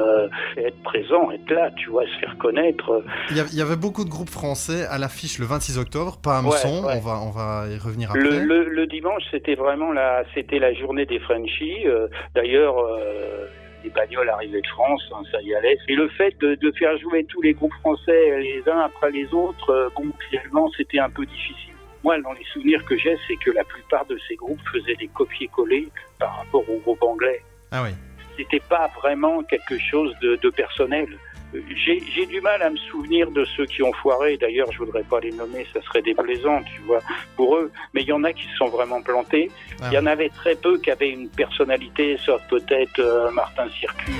être 0.57 0.83
présent, 0.83 1.31
être 1.31 1.51
là, 1.51 1.68
tu 1.77 1.91
vois, 1.91 2.05
se 2.07 2.19
faire 2.21 2.37
connaître. 2.39 3.03
Il 3.31 3.37
y, 3.37 3.41
avait, 3.41 3.49
il 3.51 3.59
y 3.59 3.63
avait 3.63 3.77
beaucoup 3.77 4.05
de 4.05 4.11
groupes 4.11 4.31
français 4.31 4.87
à 4.87 4.99
l'affiche 4.99 5.39
le 5.39 5.47
26 5.47 5.79
octobre, 5.79 6.19
pas 6.23 6.39
un 6.39 6.45
Ouais, 6.45 6.57
son, 6.57 6.85
ouais. 6.85 6.95
on, 6.97 7.01
va, 7.01 7.21
on 7.21 7.31
va 7.31 7.67
y 7.69 7.79
revenir 7.79 8.11
après. 8.11 8.23
Le, 8.23 8.41
le, 8.45 8.65
le 8.69 8.87
dimanche, 8.87 9.23
c'était 9.31 9.55
vraiment 9.55 9.93
la, 9.93 10.25
c'était 10.35 10.59
la 10.59 10.73
journée 10.75 11.07
des 11.07 11.19
Frenchies. 11.21 11.87
Euh, 11.87 12.09
D'ailleurs, 12.35 12.79
euh, 12.79 13.47
les 13.85 13.91
bagnoles 13.91 14.29
arrivaient 14.29 14.61
de 14.61 14.67
France, 14.69 15.03
hein, 15.13 15.23
ça 15.31 15.41
y 15.43 15.55
allait. 15.55 15.77
Et 15.89 15.95
le 15.95 16.09
fait 16.09 16.37
de, 16.41 16.55
de 16.55 16.73
faire 16.73 16.97
jouer 16.99 17.25
tous 17.25 17.43
les 17.43 17.53
groupes 17.55 17.75
français 17.81 18.41
les 18.41 18.63
uns 18.71 18.81
après 18.81 19.11
les 19.11 19.33
autres, 19.35 19.71
euh, 19.71 19.89
bon, 19.97 20.05
finalement, 20.31 20.71
c'était 20.77 20.99
un 20.99 21.11
peu 21.11 21.25
difficile. 21.27 21.75
Moi, 22.05 22.21
dans 22.21 22.33
les 22.33 22.45
souvenirs 22.53 22.85
que 22.85 22.97
j'ai, 22.97 23.17
c'est 23.27 23.37
que 23.37 23.51
la 23.51 23.65
plupart 23.65 24.07
de 24.07 24.17
ces 24.29 24.37
groupes 24.37 24.61
faisaient 24.73 24.95
des 24.97 25.09
copier-coller 25.09 25.89
par 26.19 26.39
rapport 26.39 26.63
aux 26.71 26.79
groupes 26.79 27.03
anglais. 27.03 27.43
Ah 27.73 27.83
oui. 27.83 27.91
C'était 28.37 28.63
pas 28.69 28.89
vraiment 29.01 29.43
quelque 29.43 29.79
chose 29.79 30.15
de, 30.23 30.37
de 30.37 30.51
personnel. 30.51 31.09
J'ai 31.53 32.03
j'ai 32.15 32.27
du 32.27 32.41
mal 32.41 32.61
à 32.63 32.71
me 32.71 32.77
souvenir 32.77 33.31
de 33.31 33.45
ceux 33.57 33.65
qui 33.67 33.83
ont 33.83 33.93
foiré. 33.93 34.37
D'ailleurs, 34.37 34.71
je 34.71 34.79
voudrais 34.79 35.03
pas 35.03 35.21
les 35.21 35.33
nommer, 35.33 35.67
ça 35.73 35.81
serait 35.83 36.03
déplaisant, 36.03 36.63
tu 36.63 36.83
vois, 36.83 37.01
pour 37.37 37.57
eux. 37.57 37.71
Mais 37.95 38.03
il 38.03 38.09
y 38.09 38.13
en 38.13 38.23
a 38.25 38.33
qui 38.33 38.45
se 38.45 38.57
sont 38.57 38.69
vraiment 38.69 39.01
plantés. 39.03 39.51
Ah 39.81 39.89
Il 39.91 39.95
y 39.95 39.99
en 39.99 40.07
avait 40.07 40.29
très 40.29 40.57
peu 40.57 40.79
qui 40.79 40.91
avaient 40.91 41.11
une 41.11 41.29
personnalité, 41.29 42.19
sauf 42.25 42.43
peut-être 42.49 42.99
euh, 42.99 43.31
Martin 43.31 43.69
Circus. 43.81 44.15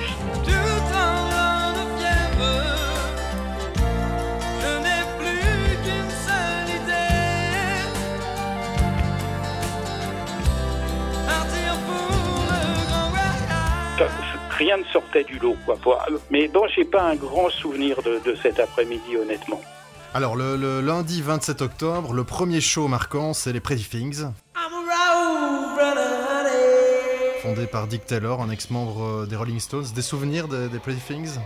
Rien 14.59 14.77
ne 14.77 14.85
sortait 14.93 15.25
du 15.25 15.39
lot, 15.39 15.57
quoi. 15.65 15.77
Pour- 15.77 15.99
Mais 16.31 16.49
bon, 16.49 16.67
j'ai 16.75 16.85
pas 16.85 17.03
un 17.03 17.15
grand 17.15 17.49
souvenir 17.51 18.03
de, 18.03 18.21
de 18.25 18.35
cet 18.43 18.59
après-midi, 18.61 19.17
honnêtement. 19.17 19.61
Alors 20.15 20.35
le, 20.37 20.57
le 20.57 20.81
lundi 20.81 21.23
27 21.23 21.63
octobre, 21.63 22.13
le 22.13 22.25
premier 22.25 22.61
show 22.61 22.89
marquant, 22.89 23.33
c'est 23.35 23.53
les 23.53 23.61
Pretty 23.61 23.85
Things. 23.85 24.25
Fondé 27.43 27.67
par 27.67 27.87
Dick 27.87 28.05
Taylor, 28.05 28.41
un 28.43 28.51
ex-membre 28.51 29.03
euh, 29.23 29.27
des 29.27 29.37
Rolling 29.37 29.61
Stones. 29.61 29.85
Des 29.95 30.03
souvenirs 30.03 30.49
des, 30.49 30.69
des 30.69 30.79
Pretty 30.79 30.99
Things? 31.01 31.39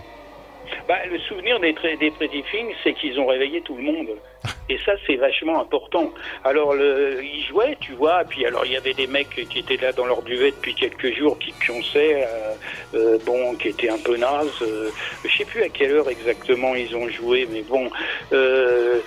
Bah, 0.93 0.99
le 1.11 1.17
souvenir 1.21 1.59
des, 1.59 1.73
des 1.99 2.11
Pretty 2.11 2.43
Things, 2.51 2.71
c'est 2.83 2.93
qu'ils 2.93 3.19
ont 3.19 3.25
réveillé 3.25 3.61
tout 3.61 3.75
le 3.75 3.81
monde. 3.81 4.09
Et 4.69 4.77
ça, 4.85 4.91
c'est 5.07 5.15
vachement 5.15 5.59
important. 5.59 6.13
Alors, 6.43 6.75
le, 6.75 7.19
ils 7.23 7.43
jouaient, 7.47 7.75
tu 7.79 7.93
vois, 7.93 8.23
puis 8.25 8.45
alors, 8.45 8.63
il 8.63 8.73
y 8.73 8.77
avait 8.77 8.93
des 8.93 9.07
mecs 9.07 9.31
qui 9.49 9.57
étaient 9.57 9.77
là 9.77 9.91
dans 9.91 10.05
leur 10.05 10.21
duvet 10.21 10.51
depuis 10.51 10.75
quelques 10.75 11.17
jours, 11.17 11.39
qui 11.39 11.51
pionçaient, 11.53 12.27
euh, 12.27 12.53
euh, 12.93 13.17
bon, 13.25 13.55
qui 13.55 13.69
étaient 13.69 13.89
un 13.89 13.97
peu 13.97 14.17
nazes. 14.17 14.61
euh, 14.61 14.91
je 15.25 15.35
sais 15.35 15.45
plus 15.45 15.63
à 15.63 15.69
quelle 15.69 15.93
heure 15.93 16.09
exactement 16.11 16.75
ils 16.75 16.95
ont 16.95 17.09
joué, 17.09 17.47
mais 17.51 17.63
bon, 17.63 17.89
euh, 18.31 18.99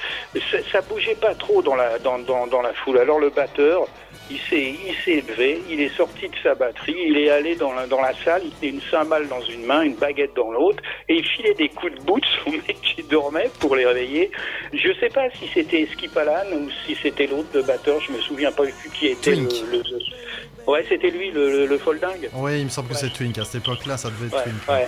ça, 0.51 0.59
ça 0.73 0.81
bougeait 0.81 1.15
pas 1.15 1.37
trop 1.37 1.63
dans 1.63 1.77
la, 1.77 2.01
dans, 2.01 2.19
dans, 2.19 2.49
dans 2.49 2.63
la 2.63 2.73
foule. 2.73 2.99
Alors, 2.99 3.21
le 3.21 3.31
batteur, 3.31 3.87
il 4.31 4.39
s'est, 4.51 4.75
il 4.87 4.95
s'est 5.05 5.23
élevé, 5.25 5.63
il 5.71 5.81
est 5.81 5.95
sorti 5.97 6.29
de 6.29 6.35
sa 6.43 6.55
batterie, 6.55 6.95
il 7.09 7.17
est 7.19 7.31
allé 7.31 7.55
dans 7.57 7.73
la, 7.73 7.87
dans 7.87 8.01
la 8.01 8.13
salle, 8.25 8.43
il 8.45 8.51
tenait 8.53 8.73
une 8.73 8.81
cymbale 8.91 9.29
dans 9.29 9.41
une 9.43 9.65
main, 9.65 9.83
une 9.83 9.95
baguette 9.95 10.35
dans 10.35 10.51
l'autre, 10.51 10.83
et 11.09 11.15
il 11.17 11.25
filait 11.27 11.55
des 11.55 11.69
coups 11.69 11.95
de 11.95 12.01
bout 12.03 12.21
aux 12.47 12.51
mecs 12.51 12.81
qui 12.83 13.03
dormaient 13.05 13.51
pour 13.61 13.77
les 13.77 13.87
réveiller. 13.87 14.31
Je 14.73 14.93
sais 15.01 15.09
pas 15.09 15.29
si 15.39 15.49
c'était 15.55 15.87
Skip 15.93 16.17
Alan 16.17 16.45
ou 16.57 16.69
si 16.87 16.97
c'était 17.01 17.27
l'autre, 17.27 17.49
le 17.55 17.63
batteur, 17.63 18.01
je 18.01 18.13
me 18.13 18.19
souviens 18.21 18.51
pas 18.53 18.65
qui 18.95 19.07
était 19.09 19.31
le, 19.37 19.49
Twink. 19.49 19.71
le- 19.73 19.79
le- 19.79 20.01
Ouais, 20.67 20.85
c'était 20.89 21.11
lui, 21.11 21.31
le, 21.31 21.49
le, 21.61 21.67
le 21.67 21.79
foldingue. 21.79 22.29
Oui, 22.35 22.59
il 22.59 22.65
me 22.65 22.69
semble 22.71 22.89
que 22.89 22.97
c'est 22.97 23.11
Twink. 23.13 23.39
À 23.39 23.45
cette 23.45 23.63
époque-là, 23.63 23.97
ça 23.97 24.11
devait 24.11 24.27
être 24.27 24.35
Ouais, 24.37 24.43
Twink. 24.43 24.69
ouais. 24.69 24.87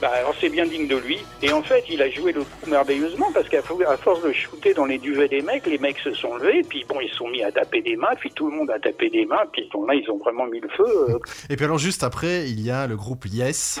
Bah, 0.00 0.10
alors 0.14 0.34
c'est 0.40 0.48
bien 0.48 0.64
digne 0.64 0.86
de 0.86 0.96
lui. 0.96 1.18
Et 1.42 1.52
en 1.52 1.62
fait, 1.62 1.82
il 1.90 2.00
a 2.02 2.08
joué 2.10 2.32
le 2.32 2.42
coup 2.42 2.68
merveilleusement 2.70 3.26
parce 3.34 3.48
qu'à 3.48 3.62
force 3.62 4.22
de 4.22 4.32
shooter 4.32 4.72
dans 4.74 4.84
les 4.86 4.98
duvets 4.98 5.28
des 5.28 5.42
mecs, 5.42 5.66
les 5.66 5.78
mecs 5.78 5.98
se 5.98 6.12
sont 6.12 6.36
levés, 6.36 6.62
puis 6.68 6.84
bon, 6.88 7.00
ils 7.00 7.08
se 7.08 7.16
sont 7.16 7.28
mis 7.28 7.42
à 7.42 7.50
taper 7.50 7.82
des 7.82 7.96
mains, 7.96 8.14
puis 8.20 8.30
tout 8.32 8.48
le 8.48 8.56
monde 8.56 8.70
a 8.70 8.78
tapé 8.78 9.10
des 9.10 9.26
mains, 9.26 9.42
puis 9.52 9.68
là, 9.86 9.94
ils 9.94 10.08
ont 10.10 10.18
vraiment 10.18 10.46
mis 10.46 10.60
le 10.60 10.68
feu. 10.68 10.84
euh, 11.10 11.18
Et 11.50 11.56
puis 11.56 11.64
alors, 11.64 11.78
juste 11.78 12.04
après, 12.04 12.48
il 12.48 12.60
y 12.60 12.70
a 12.70 12.86
le 12.86 12.96
groupe 12.96 13.24
Yes. 13.26 13.80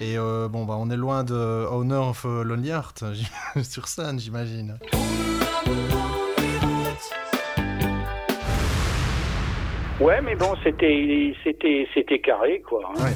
Et 0.00 0.18
euh, 0.18 0.48
bon, 0.48 0.64
bah, 0.64 0.74
on 0.78 0.90
est 0.90 0.96
loin 0.96 1.24
de 1.24 1.34
Honor 1.34 2.08
of 2.10 2.24
Lonely 2.24 2.68
Heart 2.68 3.04
j'im- 3.14 3.62
sur 3.62 3.88
scène, 3.88 4.18
j'imagine. 4.20 4.78
Ouais, 10.00 10.20
mais 10.22 10.34
bon, 10.34 10.54
c'était, 10.62 11.32
c'était, 11.42 11.88
c'était 11.94 12.18
carré, 12.18 12.60
quoi. 12.66 12.82
hein. 12.98 13.02
Ouais. 13.04 13.12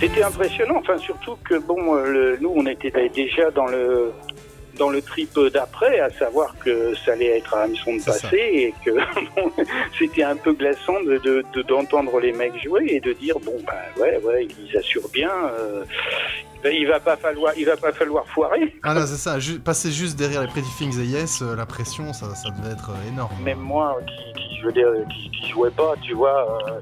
C'était 0.00 0.22
impressionnant, 0.24 0.76
enfin 0.78 0.98
surtout 0.98 1.36
que 1.44 1.54
bon, 1.58 1.94
euh, 1.94 2.06
le- 2.10 2.38
nous 2.40 2.52
on 2.56 2.66
était 2.66 2.90
déjà 3.14 3.50
dans 3.52 3.66
le 3.66 4.12
dans 4.78 4.88
le 4.90 5.00
trip 5.02 5.38
d'après, 5.52 6.00
à 6.00 6.10
savoir 6.10 6.56
que 6.58 6.94
ça 7.04 7.12
allait 7.12 7.36
être 7.38 7.54
à 7.54 7.62
hameçon 7.62 7.94
de 7.96 8.02
passer 8.02 8.36
et 8.36 8.74
que 8.84 8.90
bon, 9.36 9.52
c'était 9.98 10.24
un 10.24 10.34
peu 10.34 10.54
glaçant 10.54 11.00
de 11.04 11.18
de- 11.18 11.44
de- 11.54 11.62
d'entendre 11.62 12.18
les 12.18 12.32
mecs 12.32 12.60
jouer 12.64 12.86
et 12.88 13.00
de 13.00 13.12
dire 13.12 13.36
bon 13.44 13.54
bah 13.64 13.74
ouais 14.02 14.18
ouais 14.24 14.48
ils 14.68 14.76
assurent 14.76 15.10
bien, 15.12 15.30
euh, 15.56 15.84
il 16.70 16.86
va 16.86 17.00
pas 17.00 17.16
falloir 17.16 17.52
il 17.56 17.64
va 17.66 17.76
pas 17.76 17.92
falloir 17.92 18.26
foirer. 18.28 18.74
Ah 18.82 18.94
là, 18.94 19.06
c'est 19.06 19.16
ça. 19.16 19.38
ju- 19.38 19.58
passer 19.58 19.90
juste 19.90 20.18
derrière 20.18 20.42
les 20.42 20.48
Pretty 20.48 20.68
Things 20.78 20.98
et 21.00 21.04
Yes, 21.04 21.42
euh, 21.42 21.56
la 21.56 21.66
pression, 21.66 22.12
ça, 22.12 22.34
ça 22.34 22.50
devait 22.50 22.72
être 22.72 22.90
euh, 22.90 23.08
énorme. 23.12 23.32
Même 23.42 23.58
moi 23.58 23.98
qui, 24.06 24.40
qui 24.42 24.58
je 24.60 24.66
veux 24.66 24.72
dire 24.72 24.86
qui, 25.10 25.30
qui 25.30 25.50
jouais 25.50 25.70
pas, 25.70 25.94
tu 26.02 26.14
vois, 26.14 26.46
euh, 26.68 26.80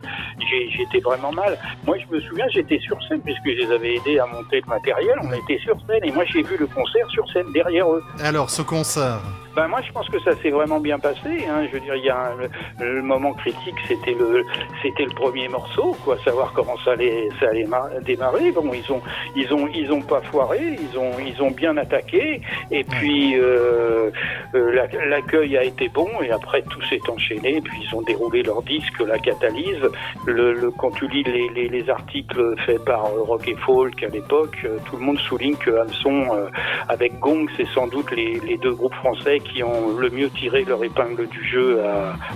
j'étais 0.76 1.00
vraiment 1.00 1.32
mal. 1.32 1.58
Moi 1.86 1.96
je 1.98 2.14
me 2.14 2.20
souviens 2.22 2.46
j'étais 2.52 2.78
sur 2.80 2.96
scène 3.08 3.20
puisque 3.22 3.44
je 3.46 3.66
les 3.66 3.72
avais 3.72 3.96
aidés 3.96 4.18
à 4.18 4.26
monter 4.26 4.60
le 4.60 4.66
matériel, 4.68 5.14
on 5.22 5.32
était 5.32 5.58
sur 5.62 5.76
scène 5.86 6.00
et 6.02 6.12
moi 6.12 6.24
j'ai 6.26 6.42
vu 6.42 6.56
le 6.58 6.66
concert 6.66 7.08
sur 7.10 7.30
scène 7.32 7.46
derrière 7.52 7.90
eux. 7.90 8.02
Alors, 8.22 8.50
ce 8.50 8.62
concert, 8.62 9.20
Ben 9.60 9.68
moi 9.68 9.82
je 9.86 9.92
pense 9.92 10.08
que 10.08 10.18
ça 10.20 10.34
s'est 10.40 10.48
vraiment 10.48 10.80
bien 10.80 10.98
passé. 10.98 11.28
Hein. 11.46 11.66
Je 11.66 11.72
veux 11.74 11.80
dire, 11.80 11.94
il 11.94 12.04
y 12.06 12.08
a 12.08 12.18
un- 12.30 12.36
le, 12.80 12.94
le 12.96 13.02
moment 13.02 13.34
critique, 13.34 13.74
c'était 13.86 14.14
le 14.14 14.42
c'était 14.82 15.04
le 15.04 15.14
premier 15.14 15.48
morceau, 15.48 15.94
quoi, 16.02 16.16
savoir 16.24 16.54
comment 16.54 16.78
ça 16.82 16.92
allait 16.92 17.28
ça 17.38 17.48
allait 17.50 17.66
mar- 17.66 17.90
démarrer. 18.00 18.52
Bon, 18.52 18.64
ils 18.72 18.90
ont 18.90 19.02
ils 19.36 19.52
ont 19.52 19.68
ils 19.80 19.92
ont 19.92 20.00
pas 20.00 20.22
foiré, 20.30 20.78
ils 20.80 20.98
ont 20.98 21.12
ils 21.30 21.42
ont 21.42 21.50
bien 21.50 21.76
attaqué. 21.76 22.40
Et 22.70 22.84
puis 22.84 23.38
euh, 23.38 24.10
euh, 24.54 24.72
la- 24.78 25.06
l'accueil 25.12 25.58
a 25.58 25.64
été 25.64 25.90
bon 25.90 26.08
et 26.22 26.30
après 26.30 26.62
tout 26.62 26.80
s'est 26.88 27.06
enchaîné. 27.10 27.60
Puis 27.60 27.82
ils 27.84 27.94
ont 27.94 28.00
déroulé 28.00 28.42
leur 28.42 28.62
disque, 28.62 28.98
la 29.00 29.18
catalyse. 29.18 29.84
Le, 30.26 30.54
le- 30.54 30.70
quand 30.70 30.92
tu 30.92 31.06
lis 31.08 31.24
les, 31.24 31.48
les, 31.50 31.68
les 31.68 31.90
articles 31.90 32.54
faits 32.64 32.82
par 32.86 33.04
euh, 33.08 33.24
Rock 33.30 33.46
et 33.46 33.56
Folk 33.66 34.02
à 34.02 34.08
l'époque, 34.08 34.56
euh, 34.64 34.78
tout 34.86 34.96
le 34.96 35.02
monde 35.02 35.18
souligne 35.18 35.56
que 35.56 35.70
Hamson 35.82 36.18
euh, 36.34 36.48
avec 36.88 37.18
Gong, 37.18 37.44
c'est 37.58 37.68
sans 37.74 37.88
doute 37.88 38.10
les, 38.12 38.40
les 38.48 38.56
deux 38.56 38.72
groupes 38.72 38.94
français 38.94 39.38
qui 39.40 39.49
ont 39.62 39.96
le 39.96 40.10
mieux 40.10 40.30
tiré 40.30 40.64
leur 40.64 40.82
épingle 40.84 41.28
du 41.28 41.44
jeu 41.44 41.80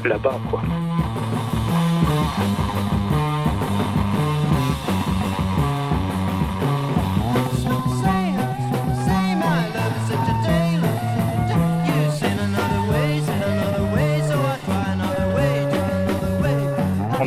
là-bas. 0.05 0.39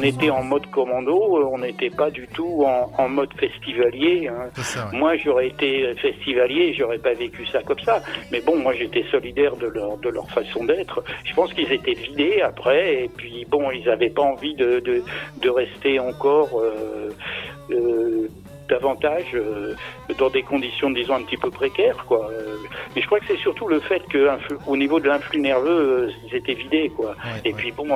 Était 0.08 0.30
en 0.30 0.44
mode 0.44 0.66
commando, 0.72 1.38
euh, 1.38 1.50
on 1.52 1.58
n'était 1.60 1.90
pas 1.90 2.10
du 2.10 2.28
tout 2.28 2.64
en, 2.66 2.92
en 2.98 3.10
mode 3.10 3.34
festivalier. 3.40 4.28
hein. 4.28 4.50
c'est 4.56 4.62
ça. 4.64 4.90
ouais. 4.92 4.98
Moi, 4.98 5.16
j'aurais 5.18 5.48
été 5.48 5.94
festivalier, 5.96 6.74
j'aurais 6.78 6.98
pas 7.00 7.14
vécu 7.14 7.46
ça 7.48 7.62
comme 7.64 7.80
ça. 7.80 8.02
Mais 8.32 8.42
bon, 8.42 8.58
moi, 8.58 8.74
j'étais 8.74 9.04
solidaire 9.12 9.56
de 9.56 9.68
leur 9.68 9.98
de 9.98 10.10
leur 10.10 10.30
façon 10.32 10.64
d'être. 10.66 11.04
Je 11.24 11.34
pense 11.34 11.54
qu'ils 11.54 11.72
étaient 11.72 11.94
vidés 11.94 12.42
après, 12.42 13.04
et 13.04 13.10
puis 13.16 13.46
bon, 13.50 13.70
ils 13.72 13.88
avaient 13.90 14.10
pas 14.10 14.24
envie 14.24 14.56
de 14.56 14.80
de, 14.80 15.04
de 15.42 15.50
rester 15.50 16.00
encore. 16.00 16.60
euh, 16.60 17.10
euh, 17.72 18.28
davantage 18.68 19.26
euh, 19.34 19.76
dans 20.18 20.30
des 20.30 20.44
conditions 20.44 20.90
disons 20.90 21.16
un 21.16 21.22
petit 21.24 21.38
peu 21.38 21.50
précaires 21.50 22.06
quoi 22.08 22.30
Euh, 22.32 22.58
mais 22.96 23.02
je 23.02 23.06
crois 23.08 23.20
que 23.20 23.26
c'est 23.28 23.38
surtout 23.38 23.68
le 23.68 23.80
fait 23.80 24.02
que 24.10 24.28
influ- 24.28 24.58
au 24.68 24.76
niveau 24.78 25.00
de 25.00 25.08
l'influx 25.08 25.40
nerveux 25.40 25.70
euh, 26.08 26.12
ils 26.26 26.36
étaient 26.36 26.54
vidés 26.54 26.90
quoi 26.96 27.08
Ouais, 27.10 27.42
et 27.46 27.50
ouais. 27.50 27.56
puis 27.58 27.72
bon, 27.72 27.88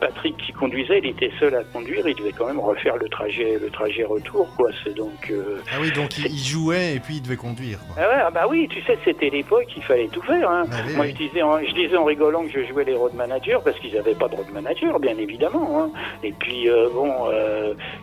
Patrick 0.00 0.36
qui 0.38 0.52
conduisait, 0.52 0.98
il 1.02 1.06
était 1.10 1.30
seul 1.40 1.54
à 1.54 1.64
conduire, 1.64 2.06
il 2.08 2.14
devait 2.14 2.32
quand 2.32 2.46
même 2.46 2.60
refaire 2.60 2.96
le 2.96 3.08
trajet, 3.08 3.58
le 3.60 3.70
trajet 3.70 4.04
retour, 4.04 4.46
quoi. 4.56 4.70
C'est 4.82 4.94
donc. 4.94 5.32
Ah 5.72 5.76
oui, 5.80 5.90
donc 5.92 6.16
il, 6.18 6.38
jouait 6.38 6.94
et 6.94 7.00
puis 7.00 7.16
il 7.16 7.22
devait 7.22 7.36
conduire. 7.36 7.78
quoi. 7.86 7.96
Ah 7.98 8.08
ouais, 8.08 8.22
ah 8.26 8.30
bah 8.30 8.46
oui, 8.48 8.68
tu 8.68 8.80
sais, 8.82 8.96
c'était 9.04 9.30
l'époque, 9.30 9.66
il 9.76 9.82
fallait 9.82 10.08
tout 10.08 10.22
faire. 10.22 10.48
Hein. 10.50 10.64
Ah 10.72 10.76
Moi, 10.96 11.06
je 11.08 11.12
disais, 11.14 11.42
en, 11.42 11.58
je 11.62 11.72
disais 11.74 11.96
en 11.96 12.04
rigolant 12.04 12.44
que 12.46 12.50
je 12.52 12.66
jouais 12.70 12.84
les 12.84 12.94
road 12.94 13.14
managers 13.14 13.58
parce 13.64 13.78
qu'ils 13.80 13.94
n'avaient 13.94 14.14
pas 14.14 14.28
de 14.28 14.36
road 14.36 14.50
manager, 14.52 14.98
bien 15.00 15.16
évidemment. 15.18 15.68
Hein. 15.82 15.90
Et 16.22 16.32
puis 16.32 16.68
bon, 16.94 17.10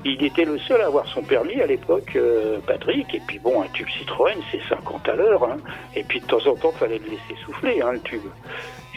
il 0.05 0.23
était 0.23 0.45
le 0.45 0.57
seul 0.59 0.81
à 0.81 0.87
avoir 0.87 1.05
son 1.07 1.21
permis 1.21 1.59
à 1.61 1.65
l'époque, 1.67 1.90
euh, 2.15 2.57
Patrick. 2.65 3.13
Et 3.13 3.21
puis 3.27 3.39
bon, 3.39 3.61
un 3.61 3.67
tube 3.69 3.87
Citroën, 3.89 4.37
c'est 4.51 4.61
50 4.69 5.07
à 5.09 5.15
l'heure. 5.15 5.43
Hein. 5.43 5.57
Et 5.95 6.03
puis 6.03 6.19
de 6.19 6.25
temps 6.25 6.45
en 6.47 6.55
temps, 6.55 6.71
fallait 6.71 6.99
le 6.99 7.05
laisser 7.05 7.35
souffler, 7.45 7.81
hein, 7.81 7.93
le 7.93 8.01
tube. 8.01 8.21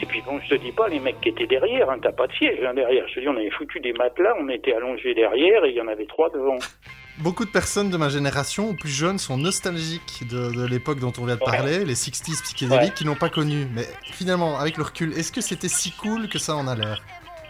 Et 0.01 0.05
puis 0.05 0.21
bon, 0.25 0.39
je 0.43 0.55
te 0.55 0.61
dis 0.61 0.71
pas 0.73 0.87
les 0.89 0.99
mecs 0.99 1.21
qui 1.21 1.29
étaient 1.29 1.47
derrière, 1.47 1.89
hein, 1.89 1.97
t'as 2.01 2.11
pas 2.11 2.27
de 2.27 2.33
siège 2.33 2.59
hein, 2.67 2.73
derrière. 2.73 3.07
Je 3.07 3.15
te 3.15 3.19
dis, 3.21 3.27
on 3.29 3.35
avait 3.37 3.49
foutu 3.51 3.79
des 3.79 3.93
matelas, 3.93 4.33
on 4.41 4.49
était 4.49 4.73
allongés 4.73 5.13
derrière 5.13 5.63
et 5.63 5.69
il 5.69 5.75
y 5.75 5.81
en 5.81 5.87
avait 5.87 6.05
trois 6.05 6.29
devant. 6.31 6.57
Beaucoup 7.19 7.45
de 7.45 7.49
personnes 7.49 7.89
de 7.89 7.95
ma 7.95 8.09
génération, 8.09 8.71
ou 8.71 8.73
plus 8.73 8.89
jeunes, 8.89 9.19
sont 9.19 9.37
nostalgiques 9.37 10.27
de, 10.29 10.51
de 10.53 10.65
l'époque 10.65 10.99
dont 10.99 11.13
on 11.17 11.25
vient 11.25 11.37
de 11.37 11.39
Ouais. 11.39 11.45
parler, 11.45 11.85
les 11.85 11.93
60s 11.95 12.43
psychédéliques, 12.43 12.81
Ouais. 12.89 12.91
qui 12.93 13.05
n'ont 13.05 13.15
pas 13.15 13.29
connu. 13.29 13.67
Mais 13.73 13.85
finalement, 14.03 14.59
avec 14.59 14.75
le 14.75 14.83
recul, 14.83 15.13
est-ce 15.17 15.31
que 15.31 15.39
c'était 15.39 15.69
si 15.69 15.91
cool 15.93 16.27
que 16.27 16.39
ça 16.39 16.57
en 16.57 16.67
a 16.67 16.75
l'air? 16.75 17.01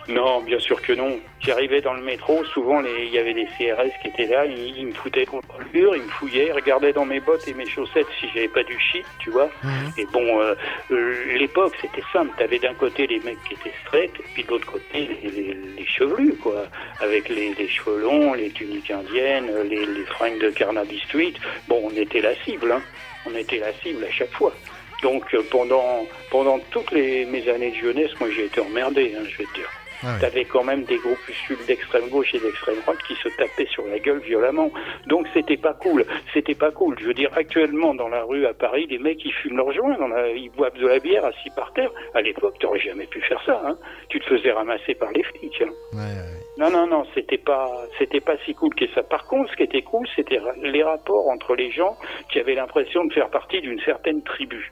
Non, 0.08 0.42
bien 0.42 0.60
sûr 0.60 0.82
que 0.84 0.94
non. 0.94 1.20
J'arrivais 1.40 1.82
dans 1.82 1.94
le 1.94 2.04
métro, 2.04 2.44
souvent 2.46 2.80
les- 2.80 3.06
il 3.06 3.10
y 3.14 3.18
avait 3.18 3.34
des 3.34 3.48
CRS 3.58 3.90
qui 4.02 4.10
étaient 4.10 4.28
là, 4.28 4.46
ils, 4.46 4.78
ils 4.78 4.86
me 4.88 4.94
foutaient 4.94 5.26
contre 5.26 5.48
le 5.58 5.66
mur, 5.80 5.96
ils 5.96 6.04
me 6.04 6.08
fouillaient, 6.10 6.48
ils 6.48 6.52
regardaient 6.52 6.94
dans 6.94 7.06
mes 7.06 7.20
bottes 7.20 7.48
et 7.48 7.54
mes 7.56 7.66
chaussettes 7.66 8.06
si 8.20 8.28
j'avais 8.34 8.48
pas 8.48 8.64
du 8.64 8.80
shit, 8.80 9.06
tu 9.20 9.32
vois. 9.32 9.50
Et 9.98 10.06
bon, 10.14 10.40
euh, 10.42 10.54
euh, 10.92 11.38
l'époque 11.38 11.74
c'était 11.82 12.04
simple, 12.14 12.32
t'avais 12.38 12.60
d'un 12.60 12.76
côté 12.76 13.08
les 13.08 13.20
mecs 13.22 13.38
qui 13.48 13.56
étaient 13.56 13.74
straight, 13.86 14.12
et 14.20 14.24
puis 14.34 14.44
de 14.44 14.50
l'autre 14.50 14.72
côté 14.72 15.10
les, 15.24 15.30
les- 15.32 15.54
les 15.78 15.86
chevelus, 15.88 16.36
quoi, 16.36 16.66
avec 17.00 17.28
les, 17.30 17.54
les 17.56 17.68
cheveux 17.68 18.00
longs, 18.02 18.34
les 18.36 18.52
tuniques 18.52 18.92
indiennes, 18.92 19.50
les, 19.70 19.86
les 19.88 20.06
fringues 20.06 20.40
de 20.40 20.52
Carnaby 20.52 21.00
Street. 21.00 21.34
Bon, 21.68 21.82
on 21.92 21.96
était 21.96 22.22
la 22.22 22.36
cible, 22.44 22.72
hein. 22.72 22.82
On 23.28 23.36
était 23.36 23.58
la 23.60 23.74
cible 23.82 24.04
à 24.06 24.12
chaque 24.12 24.32
fois. 24.34 24.54
Donc 25.02 25.34
euh, 25.34 25.42
pendant 25.52 26.06
pendant 26.32 26.60
toutes 26.72 26.92
les, 26.92 27.26
mes 27.26 27.48
années 27.50 27.72
de 27.72 27.76
jeunesse, 27.78 28.12
moi 28.20 28.30
j'ai 28.36 28.46
été 28.46 28.62
emmerdé, 28.62 29.14
hein, 29.18 29.24
je 29.28 29.38
vais 29.40 29.46
te 29.46 29.54
dire. 29.56 29.70
Ah 30.04 30.18
quand 30.52 30.64
même 30.64 30.84
des 30.84 30.98
groupuscules 30.98 31.66
d'extrême 31.68 32.10
gauche 32.10 32.34
et 32.34 32.40
d'extrême 32.40 32.80
droite 32.82 32.98
qui 33.08 33.16
se 33.16 33.30
tapaient 33.30 33.68
sur 33.68 33.86
la 33.88 34.00
gueule 34.00 34.20
violemment. 34.20 34.72
Donc 35.08 35.28
c'était 35.34 35.58
pas 35.58 35.74
cool. 35.74 36.06
C'était 36.34 36.56
pas 36.56 36.72
cool. 36.72 36.96
Je 37.00 37.06
veux 37.06 37.14
dire, 37.14 37.30
actuellement 37.36 37.94
dans 37.96 38.10
la 38.10 38.24
rue 38.24 38.46
à 38.46 38.54
Paris, 38.54 38.88
les 38.90 39.00
mecs 39.00 39.24
ils 39.26 39.34
fument 39.34 39.58
leur 39.58 39.72
joint, 39.74 39.98
dans 39.98 40.08
la- 40.08 40.30
ils 40.32 40.50
boivent 40.52 40.78
de 40.78 40.88
la 40.88 41.00
bière 41.00 41.26
assis 41.26 41.50
par 41.56 41.74
terre. 41.74 41.92
À 42.14 42.22
l'époque, 42.22 42.56
t'aurais 42.60 42.80
jamais 42.80 43.06
pu 43.08 43.22
faire 43.22 43.42
ça. 43.46 43.62
Hein. 43.66 43.78
Tu 44.10 44.20
te 44.20 44.26
faisais 44.26 44.52
ramasser 44.52 44.96
par 44.96 45.12
les 45.12 45.24
flics. 45.24 45.62
hein. 45.62 45.70
Ouais, 45.94 46.00
ouais. 46.00 46.36
Non, 46.58 46.70
non, 46.72 46.88
non, 46.88 47.04
c'était 47.14 47.38
pas, 47.38 47.70
c'était 47.98 48.22
pas 48.22 48.38
si 48.46 48.54
cool 48.56 48.74
que 48.76 48.88
ça. 48.96 49.04
Par 49.04 49.26
contre, 49.28 49.52
ce 49.52 49.58
qui 49.58 49.64
était 49.64 49.82
cool, 49.82 50.08
c'était 50.16 50.40
les 50.62 50.84
rapports 50.84 51.28
entre 51.30 51.54
les 51.56 51.70
gens 51.72 51.98
qui 52.32 52.40
avaient 52.40 52.56
l'impression 52.56 53.04
de 53.06 53.14
faire 53.14 53.30
partie 53.30 53.60
d'une 53.62 53.80
certaine 53.82 54.24
tribu. 54.24 54.72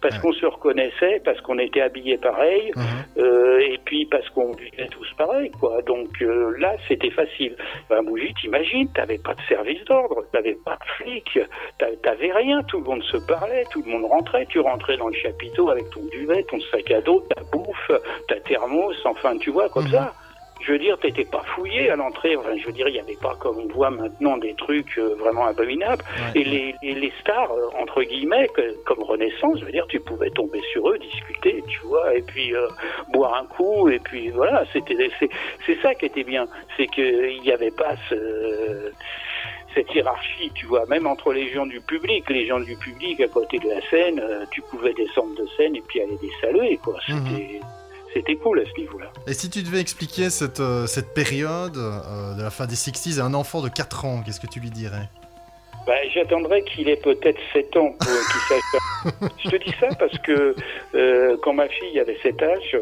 Parce 0.00 0.14
Ouais. 0.14 0.20
qu'on 0.22 0.32
se 0.32 0.46
reconnaissait, 0.46 1.20
parce 1.24 1.40
qu'on 1.40 1.58
était 1.58 1.80
habillés 1.80 2.18
pareil, 2.18 2.70
Mhm. 2.76 2.82
euh, 3.24 3.58
et 3.58 3.78
puis 3.84 4.06
parce 4.06 4.28
qu'on 4.30 4.52
vivait 4.52 4.86
tous 4.88 5.12
pareil, 5.18 5.50
quoi. 5.58 5.82
Donc 5.82 6.08
euh, 6.22 6.56
là, 6.58 6.76
c'était 6.86 7.10
facile. 7.10 7.56
Ben, 7.90 8.02
Bougie, 8.04 8.32
t'imagines, 8.40 8.88
t'avais 8.92 9.18
pas 9.18 9.34
de 9.34 9.40
service 9.48 9.84
d'ordre, 9.86 10.24
t'avais 10.32 10.56
pas 10.64 10.76
de 10.76 11.04
flic, 11.04 11.40
t'a- 11.80 11.96
t'avais 12.02 12.30
rien, 12.32 12.62
tout 12.68 12.78
le 12.78 12.84
monde 12.84 13.02
se 13.02 13.16
parlait, 13.26 13.64
tout 13.72 13.82
le 13.84 13.90
monde 13.90 14.04
rentrait, 14.04 14.46
tu 14.46 14.60
rentrais 14.60 14.96
dans 14.98 15.08
le 15.08 15.14
chapiteau 15.14 15.68
avec 15.70 15.90
ton 15.90 16.04
duvet, 16.12 16.44
ton 16.44 16.60
sac 16.70 16.88
à 16.92 17.00
dos, 17.00 17.24
ta 17.34 17.42
bouffe, 17.52 17.90
ta 18.28 18.36
thermos, 18.40 18.94
enfin, 19.04 19.36
tu 19.38 19.50
vois, 19.50 19.68
comme 19.68 19.84
Mhm. 19.86 19.90
ça. 19.92 20.12
Je 20.60 20.72
veux 20.72 20.78
dire, 20.78 20.98
t'étais 20.98 21.24
pas 21.24 21.42
fouillé 21.54 21.90
à 21.90 21.96
l'entrée. 21.96 22.36
Enfin, 22.36 22.50
je 22.56 22.66
veux 22.66 22.72
dire, 22.72 22.88
il 22.88 22.92
n'y 22.94 23.00
avait 23.00 23.16
pas 23.22 23.34
comme 23.40 23.58
on 23.58 23.68
voit 23.72 23.90
maintenant 23.90 24.36
des 24.36 24.54
trucs 24.54 24.98
euh, 24.98 25.14
vraiment 25.18 25.46
abominables. 25.46 26.04
Ouais, 26.34 26.40
Et 26.40 26.44
les, 26.44 26.74
les, 26.82 26.94
les 26.94 27.12
stars, 27.20 27.50
euh, 27.52 27.68
entre 27.80 28.02
guillemets, 28.02 28.48
que- 28.48 28.76
comme 28.84 29.02
Renaissance, 29.02 29.60
je 29.60 29.64
veux 29.64 29.72
dire, 29.72 29.86
tu 29.88 30.00
pouvais 30.00 30.30
tomber 30.30 30.60
sur 30.72 30.88
eux, 30.90 30.98
discuter, 30.98 31.62
tu 31.68 31.80
vois, 31.86 32.14
et 32.14 32.22
puis 32.22 32.54
euh, 32.54 32.66
boire 33.12 33.34
un 33.34 33.46
coup, 33.46 33.88
et 33.88 33.98
puis 34.00 34.30
voilà, 34.30 34.64
c'était, 34.72 35.10
c'est, 35.18 35.28
c'est 35.66 35.80
ça 35.80 35.94
qui 35.94 36.06
était 36.06 36.24
bien, 36.24 36.46
c'est 36.76 36.86
qu'il 36.88 37.40
n'y 37.42 37.52
avait 37.52 37.70
pas 37.70 37.94
ce, 38.08 38.92
cette 39.74 39.94
hiérarchie, 39.94 40.50
tu 40.54 40.66
vois, 40.66 40.84
même 40.86 41.06
entre 41.06 41.32
les 41.32 41.50
gens 41.52 41.66
du 41.66 41.80
public, 41.80 42.28
les 42.30 42.46
gens 42.46 42.60
du 42.60 42.76
public 42.76 43.20
à 43.20 43.28
côté 43.28 43.58
de 43.58 43.68
la 43.68 43.80
scène, 43.90 44.18
euh, 44.20 44.44
tu 44.50 44.60
pouvais 44.70 44.92
descendre 44.94 45.34
de 45.36 45.46
scène 45.56 45.76
et 45.76 45.82
puis 45.86 46.00
aller 46.00 46.18
les 46.20 46.30
saluer, 46.40 46.76
quoi. 46.78 46.96
C'était, 47.06 47.60
c'était 48.14 48.36
cool 48.36 48.60
à 48.60 48.64
ce 48.64 48.80
niveau-là. 48.80 49.06
Et 49.26 49.34
si 49.34 49.50
tu 49.50 49.62
devais 49.62 49.80
expliquer 49.80 50.30
cette, 50.30 50.60
euh, 50.60 50.86
cette 50.86 51.14
période 51.14 51.76
euh, 51.76 52.34
de 52.34 52.42
la 52.42 52.50
fin 52.50 52.66
des 52.66 52.74
60s 52.74 53.20
à 53.20 53.24
un 53.24 53.34
enfant 53.34 53.60
de 53.62 53.68
4 53.68 54.04
ans, 54.04 54.22
qu'est-ce 54.24 54.40
que 54.40 54.46
tu 54.46 54.60
lui 54.60 54.70
dirais? 54.70 55.08
Bah, 55.86 55.94
j'attendrai 56.14 56.62
qu'il 56.64 56.88
ait 56.88 56.96
peut-être 56.96 57.40
7 57.52 57.76
ans 57.78 57.92
pour 57.98 58.08
qu'il 58.08 58.40
sache 58.48 58.62
ça. 58.72 59.10
Je 59.44 59.50
te 59.50 59.56
dis 59.64 59.74
ça 59.80 59.88
parce 59.98 60.16
que 60.18 60.54
euh, 60.94 61.36
quand 61.42 61.54
ma 61.54 61.68
fille 61.68 61.98
avait 61.98 62.18
cet 62.22 62.42
âge, 62.42 62.76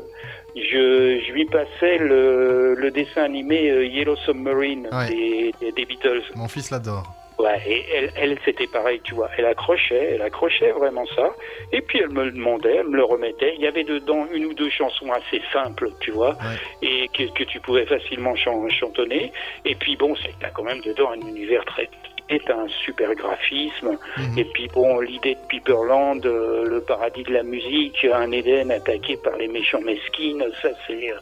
je, 0.57 1.21
je 1.25 1.33
lui 1.33 1.45
passais 1.47 1.99
le, 1.99 2.75
le 2.75 2.91
dessin 2.91 3.23
animé 3.25 3.63
Yellow 3.95 4.17
Submarine 4.17 4.89
Ouais. 4.91 5.09
des, 5.09 5.55
des, 5.61 5.73
des 5.73 5.85
Beatles. 5.85 6.23
Mon 6.35 6.49
fils 6.49 6.71
l'adore. 6.71 7.13
Ouais, 7.39 7.61
et 7.67 7.85
elle, 7.95 8.13
elle 8.17 8.39
c'était 8.47 8.67
pareil, 8.67 9.01
tu 9.05 9.15
vois. 9.15 9.29
Elle 9.37 9.45
accrochait, 9.45 10.13
elle 10.15 10.23
accrochait 10.23 10.73
vraiment 10.73 11.05
ça. 11.15 11.35
Et 11.71 11.83
puis 11.83 11.99
elle 11.99 12.09
me 12.09 12.25
le 12.25 12.31
demandait, 12.33 12.77
elle 12.77 12.89
me 12.89 12.97
le 12.97 13.05
remettait. 13.05 13.55
Il 13.57 13.61
y 13.61 13.67
avait 13.67 13.85
dedans 13.85 14.27
une 14.33 14.47
ou 14.47 14.55
deux 14.55 14.71
chansons 14.71 15.13
assez 15.13 15.43
simples, 15.53 15.91
tu 16.01 16.13
vois, 16.13 16.35
et 16.81 17.09
que, 17.09 17.25
que 17.35 17.45
tu 17.45 17.61
pouvais 17.61 17.85
facilement 17.85 18.35
chan- 18.37 18.69
chantonner. 18.71 19.33
Et 19.67 19.75
puis 19.75 19.97
bon, 19.97 20.15
c'est 20.17 20.33
t'as 20.41 20.49
quand 20.49 20.63
même 20.65 20.81
dedans 20.81 21.11
un 21.11 21.21
univers 21.21 21.65
très 21.67 21.89
est 22.29 22.51
un 22.51 22.67
super 22.85 23.15
graphisme. 23.15 23.97
Mhm. 24.17 24.39
Et 24.39 24.45
puis 24.47 24.67
bon, 24.75 24.99
l'idée 24.99 25.35
de 25.35 25.47
Piperland, 25.49 26.25
euh, 26.27 26.65
le 26.65 26.81
paradis 26.81 27.23
de 27.23 27.33
la 27.33 27.45
musique, 27.45 28.05
un 28.05 28.33
Éden 28.33 28.71
attaqué 28.73 29.17
par 29.19 29.37
les 29.37 29.47
méchants 29.47 29.81
mesquines, 29.81 30.45
ça 30.61 30.71
c'est 30.89 31.13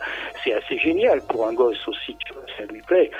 c'est 0.42 0.54
assez 0.54 0.78
génial 0.78 1.20
pour 1.28 1.46
un 1.46 1.52
gosse 1.52 1.86
aussi, 1.88 2.16
tu 2.24 2.32
vois, 2.32 2.44
ça 2.56 2.64
lui 2.72 2.80
plaît. 2.82 3.10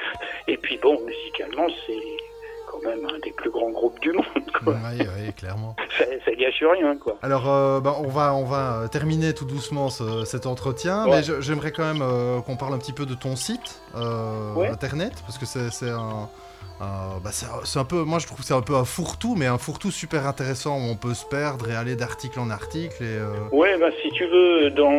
Et 0.48 0.56
puis 0.56 0.78
bon, 0.78 0.98
musicalement, 1.04 1.66
c'est 1.86 1.98
quand 2.82 2.88
même 2.88 3.04
un 3.06 3.18
des 3.20 3.32
plus 3.32 3.50
grands 3.50 3.70
groupes 3.70 4.00
du 4.00 4.12
monde, 4.12 4.24
quoi. 4.64 4.74
Oui, 4.74 5.06
oui, 5.18 5.32
clairement. 5.34 5.76
Ça, 5.98 6.04
ça 6.24 6.32
gâche 6.34 6.62
rien, 6.62 6.96
quoi. 6.96 7.16
Alors, 7.22 7.48
euh, 7.50 7.80
bah, 7.80 7.96
on 8.00 8.08
va, 8.08 8.34
on 8.34 8.44
va 8.44 8.82
euh, 8.82 8.88
terminer 8.88 9.32
tout 9.34 9.44
doucement 9.44 9.88
ce- 9.90 10.24
cet 10.24 10.46
entretien, 10.46 11.06
Ouais. 11.06 11.22
mais 11.28 11.42
j'aimerais 11.42 11.72
quand 11.72 11.84
même 11.84 12.02
euh, 12.02 12.40
qu'on 12.40 12.56
parle 12.56 12.74
un 12.74 12.78
petit 12.78 12.92
peu 12.92 13.06
de 13.06 13.14
ton 13.14 13.36
site 13.36 13.80
euh, 13.96 14.54
Ouais. 14.54 14.68
internet, 14.68 15.12
parce 15.26 15.38
que 15.38 15.46
c'est 15.46 15.90
un, 15.90 16.28
bah, 16.80 17.30
c'est 17.32 17.78
un- 17.78 17.84
peu, 17.84 18.02
moi 18.02 18.18
je 18.18 18.26
trouve 18.26 18.38
que 18.40 18.44
c'est 18.44 18.54
un 18.54 18.60
peu 18.62 18.74
un 18.76 18.84
fourre-tout, 18.84 19.34
mais 19.36 19.46
un 19.46 19.58
fourre-tout 19.58 19.90
super 19.90 20.26
intéressant 20.26 20.76
où 20.78 20.82
on 20.90 20.96
peut 20.96 21.14
se 21.14 21.24
perdre 21.24 21.70
et 21.70 21.74
aller 21.74 21.96
d'article 21.96 22.40
en 22.40 22.50
article. 22.50 23.02
Et, 23.02 23.06
euh, 23.06 23.32
Ouais, 23.52 23.78
bah, 23.78 23.90
si 24.02 24.10
tu 24.10 24.26
veux, 24.26 24.70
dans, 24.70 24.90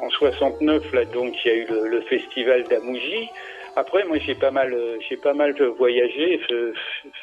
en 0.00 0.10
69, 0.10 0.92
là, 0.92 1.04
donc, 1.06 1.34
il 1.44 1.48
y 1.48 1.50
a 1.50 1.56
eu 1.56 1.66
le, 1.68 1.88
le 1.88 2.00
festival 2.02 2.64
d'Amouji. 2.70 3.28
Après, 3.76 4.04
moi, 4.04 4.18
j'ai 4.18 4.34
pas 4.34 4.50
mal, 4.50 4.72
euh, 4.74 4.98
j'ai 5.08 5.16
pas 5.16 5.34
mal 5.34 5.54
voyagé, 5.64 6.40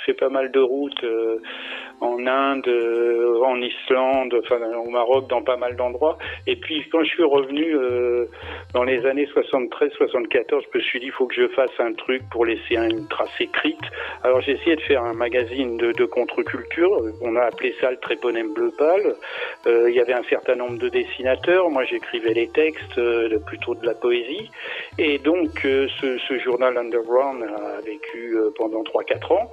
fait, 0.05 0.13
pas 0.13 0.29
mal 0.29 0.51
de 0.51 0.59
routes 0.59 1.03
euh, 1.03 1.39
en 2.01 2.25
Inde, 2.27 2.67
euh, 2.67 3.41
en 3.45 3.61
Islande, 3.61 4.35
enfin, 4.43 4.59
au 4.85 4.89
Maroc, 4.89 5.27
dans 5.29 5.41
pas 5.41 5.57
mal 5.57 5.75
d'endroits. 5.75 6.17
Et 6.47 6.55
puis, 6.55 6.83
quand 6.91 7.03
je 7.03 7.09
suis 7.09 7.23
revenu 7.23 7.75
euh, 7.75 8.25
dans 8.73 8.83
les 8.83 9.05
années 9.05 9.27
73-74, 9.35 10.61
je 10.73 10.77
me 10.77 10.83
suis 10.83 10.99
dit, 10.99 11.05
il 11.07 11.11
faut 11.11 11.27
que 11.27 11.35
je 11.35 11.47
fasse 11.49 11.71
un 11.79 11.93
truc 11.93 12.21
pour 12.31 12.45
laisser 12.45 12.75
une 12.75 13.07
trace 13.07 13.29
écrite. 13.39 13.79
Alors, 14.23 14.41
j'ai 14.41 14.53
essayé 14.53 14.75
de 14.75 14.81
faire 14.81 15.03
un 15.03 15.13
magazine 15.13 15.77
de, 15.77 15.91
de 15.91 16.05
contre-culture. 16.05 16.91
On 17.21 17.35
a 17.35 17.43
appelé 17.43 17.73
ça 17.79 17.91
le 17.91 17.97
Tréponème 17.97 18.53
Bleu 18.53 18.71
Pâle. 18.77 19.15
Euh, 19.67 19.89
il 19.89 19.95
y 19.95 19.99
avait 19.99 20.13
un 20.13 20.23
certain 20.29 20.55
nombre 20.55 20.77
de 20.77 20.89
dessinateurs. 20.89 21.69
Moi, 21.69 21.83
j'écrivais 21.85 22.33
les 22.33 22.47
textes, 22.49 22.97
euh, 22.97 23.39
plutôt 23.45 23.75
de 23.75 23.85
la 23.85 23.93
poésie. 23.93 24.49
Et 24.97 25.17
donc, 25.19 25.65
euh, 25.65 25.87
ce, 26.01 26.17
ce 26.17 26.39
journal 26.39 26.77
Underground 26.77 27.43
a 27.43 27.81
vécu 27.81 28.35
euh, 28.37 28.49
pendant 28.57 28.81
3-4 28.83 29.33
ans. 29.33 29.51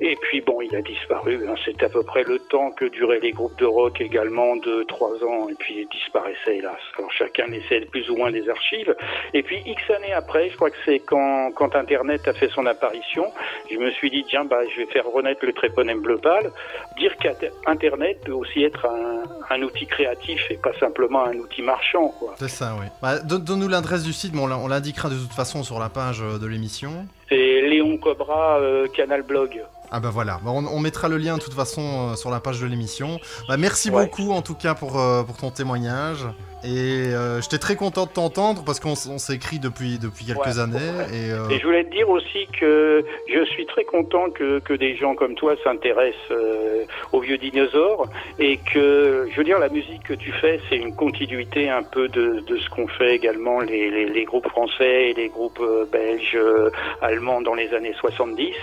Et 0.00 0.16
puis, 0.16 0.40
bon, 0.40 0.60
il 0.60 0.74
a 0.76 0.82
disparu. 0.82 1.40
hein. 1.48 1.54
C'est 1.64 1.81
à 1.82 1.88
peu 1.88 2.02
près 2.02 2.22
le 2.24 2.38
temps 2.38 2.70
que 2.70 2.84
duraient 2.84 3.20
les 3.20 3.32
groupes 3.32 3.58
de 3.58 3.64
rock 3.66 4.00
également, 4.00 4.56
de 4.56 4.84
3 4.88 5.24
ans. 5.24 5.48
Et 5.48 5.54
puis, 5.54 5.74
il 5.80 5.88
disparaissait, 5.88 6.58
hélas. 6.58 6.76
Alors, 6.98 7.10
chacun 7.12 7.46
laissait 7.46 7.80
plus 7.90 8.08
ou 8.10 8.16
moins 8.16 8.30
des 8.30 8.48
archives. 8.48 8.94
Et 9.34 9.42
puis, 9.42 9.60
X 9.66 9.82
années 9.90 10.12
après, 10.12 10.50
je 10.50 10.56
crois 10.56 10.70
que 10.70 10.76
c'est 10.84 11.00
quand, 11.00 11.50
quand 11.54 11.74
Internet 11.74 12.26
a 12.28 12.32
fait 12.34 12.48
son 12.48 12.66
apparition, 12.66 13.24
je 13.70 13.76
me 13.78 13.90
suis 13.92 14.10
dit, 14.10 14.24
tiens, 14.28 14.44
bah, 14.44 14.60
je 14.74 14.80
vais 14.80 14.86
faire 14.86 15.06
renaître 15.06 15.44
le 15.44 15.52
tréponème 15.52 16.00
bleu 16.00 16.18
pâle. 16.18 16.50
Dire 16.98 17.16
qu'Internet 17.16 18.20
peut 18.24 18.32
aussi 18.32 18.62
être 18.64 18.86
un, 18.86 19.22
un 19.54 19.62
outil 19.62 19.86
créatif 19.86 20.40
et 20.50 20.56
pas 20.56 20.72
simplement 20.78 21.24
un 21.24 21.34
outil 21.36 21.62
marchand, 21.62 22.12
c'est 22.36 22.48
ça, 22.48 22.74
oui. 22.80 22.86
Bah, 23.02 23.18
donne- 23.20 23.42
Donne-nous 23.44 23.68
l'adresse 23.68 24.02
du 24.04 24.12
site, 24.12 24.32
mais 24.34 24.40
on 24.40 24.68
l'indiquera 24.68 25.08
de 25.08 25.14
toute 25.16 25.32
façon 25.32 25.62
sur 25.62 25.78
la 25.78 25.88
page 25.88 26.22
euh, 26.22 26.38
de 26.38 26.46
l'émission. 26.46 27.06
C'est 27.28 27.60
Léon 27.62 27.96
Cobra, 27.98 28.58
euh, 28.60 28.86
Canal 28.88 29.22
Blog. 29.22 29.62
Ah 29.94 30.00
bah 30.00 30.08
voilà, 30.10 30.40
Bah, 30.42 30.50
on, 30.52 30.64
on 30.66 30.80
mettra 30.80 31.06
le 31.08 31.18
lien 31.18 31.36
de 31.36 31.42
toute 31.42 31.52
façon 31.52 31.82
euh, 32.12 32.16
sur 32.16 32.30
la 32.30 32.40
page 32.40 32.58
de 32.60 32.66
l'émission. 32.66 33.18
Bah, 33.46 33.58
merci 33.58 33.90
Ouais. 33.90 34.04
beaucoup 34.06 34.32
en 34.32 34.40
tout 34.40 34.54
cas 34.54 34.74
pour, 34.74 34.98
euh, 34.98 35.22
pour 35.22 35.36
ton 35.36 35.50
témoignage. 35.50 36.26
Et 36.64 37.12
euh, 37.12 37.40
j'étais 37.40 37.58
très 37.58 37.74
content 37.74 38.06
de 38.06 38.10
t'entendre 38.12 38.62
parce 38.64 38.78
qu'on 38.78 38.92
s- 38.92 39.08
on 39.10 39.18
s'est 39.18 39.34
écrit 39.34 39.58
depuis, 39.58 39.98
depuis 39.98 40.24
quelques 40.26 40.46
Ouais. 40.46 40.60
années. 40.60 40.78
Et, 41.12 41.30
euh, 41.32 41.48
Et 41.50 41.58
je 41.58 41.64
voulais 41.66 41.82
te 41.84 41.90
dire 41.90 42.08
aussi 42.08 42.46
que 42.58 43.04
je 43.28 43.44
suis 43.46 43.66
très 43.66 43.82
content 43.84 44.30
que, 44.30 44.60
que 44.60 44.72
des 44.74 44.94
gens 44.96 45.14
comme 45.16 45.34
toi 45.34 45.54
s'intéressent 45.64 46.14
euh, 46.30 46.84
aux 47.12 47.20
vieux 47.20 47.36
dinosaures 47.38 48.08
et 48.38 48.58
que, 48.72 49.26
je 49.32 49.36
veux 49.36 49.42
dire, 49.44 49.58
la 49.58 49.70
musique 49.70 50.04
que 50.04 50.14
tu 50.14 50.30
fais, 50.32 50.60
c'est 50.70 50.76
une 50.76 50.94
continuité 50.94 51.68
un 51.68 51.82
peu 51.82 52.06
de, 52.08 52.40
de 52.46 52.56
ce 52.56 52.70
qu'ont 52.70 52.86
fait 52.86 53.16
également 53.16 53.58
les, 53.60 53.90
les, 53.90 54.06
les 54.06 54.24
groupes 54.24 54.48
français 54.48 55.10
et 55.10 55.14
les 55.14 55.28
groupes 55.28 55.58
euh, 55.60 55.84
belges, 55.90 56.36
euh, 56.36 56.70
allemands 57.00 57.40
dans 57.40 57.54
les 57.54 57.74
années 57.74 57.94
70. 58.00 58.54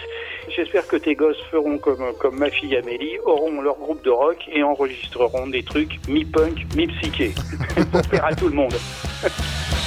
J'espère 0.55 0.88
que 0.88 0.95
tes 0.95 1.15
gosses 1.15 1.39
feront 1.51 1.77
comme, 1.77 2.13
comme 2.19 2.38
ma 2.39 2.49
fille 2.49 2.75
Amélie, 2.77 3.17
auront 3.25 3.62
leur 3.62 3.75
groupe 3.75 4.03
de 4.03 4.09
rock 4.09 4.38
et 4.51 4.63
enregistreront 4.63 5.47
des 5.47 5.63
trucs 5.63 5.99
mi-punk, 6.07 6.65
mi-psyché 6.75 7.33
pour 7.89 8.02
plaire 8.04 8.25
à 8.25 8.36
tout 8.36 8.47
le 8.47 8.56
monde. 8.56 8.75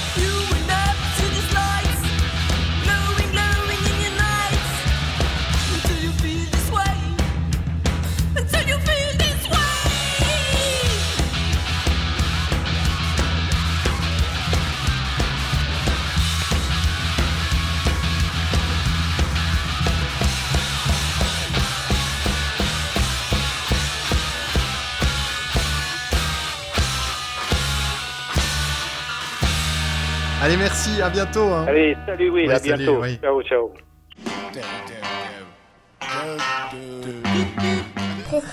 merci, 30.63 31.01
à 31.01 31.09
bientôt. 31.09 31.49
hein. 31.51 31.65
Allez, 31.67 31.97
salut, 32.05 32.29
oui, 32.29 32.47
Ouais, 32.47 32.53
à 32.53 32.59
salut, 32.59 32.85
bientôt. 32.85 33.01
oui. 33.01 33.19
Ciao, 33.21 33.41
ciao. 33.43 33.71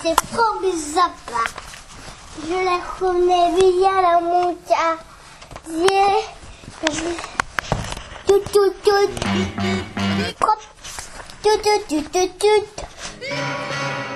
C'est 0.02 0.20
Franck 0.26 0.64
Zappa. 0.74 1.44
Je 2.42 2.58
la 2.64 2.78
connais 2.98 3.48
bien 3.56 4.02
la 4.02 4.20
montagne. 4.20 4.98
Tout, 8.26 8.40
tout, 8.52 8.72
tout. 8.84 9.08
Tout, 11.42 11.58
tout, 11.62 11.80
tout, 11.88 12.04
tout, 12.12 12.28
tout. 12.38 14.06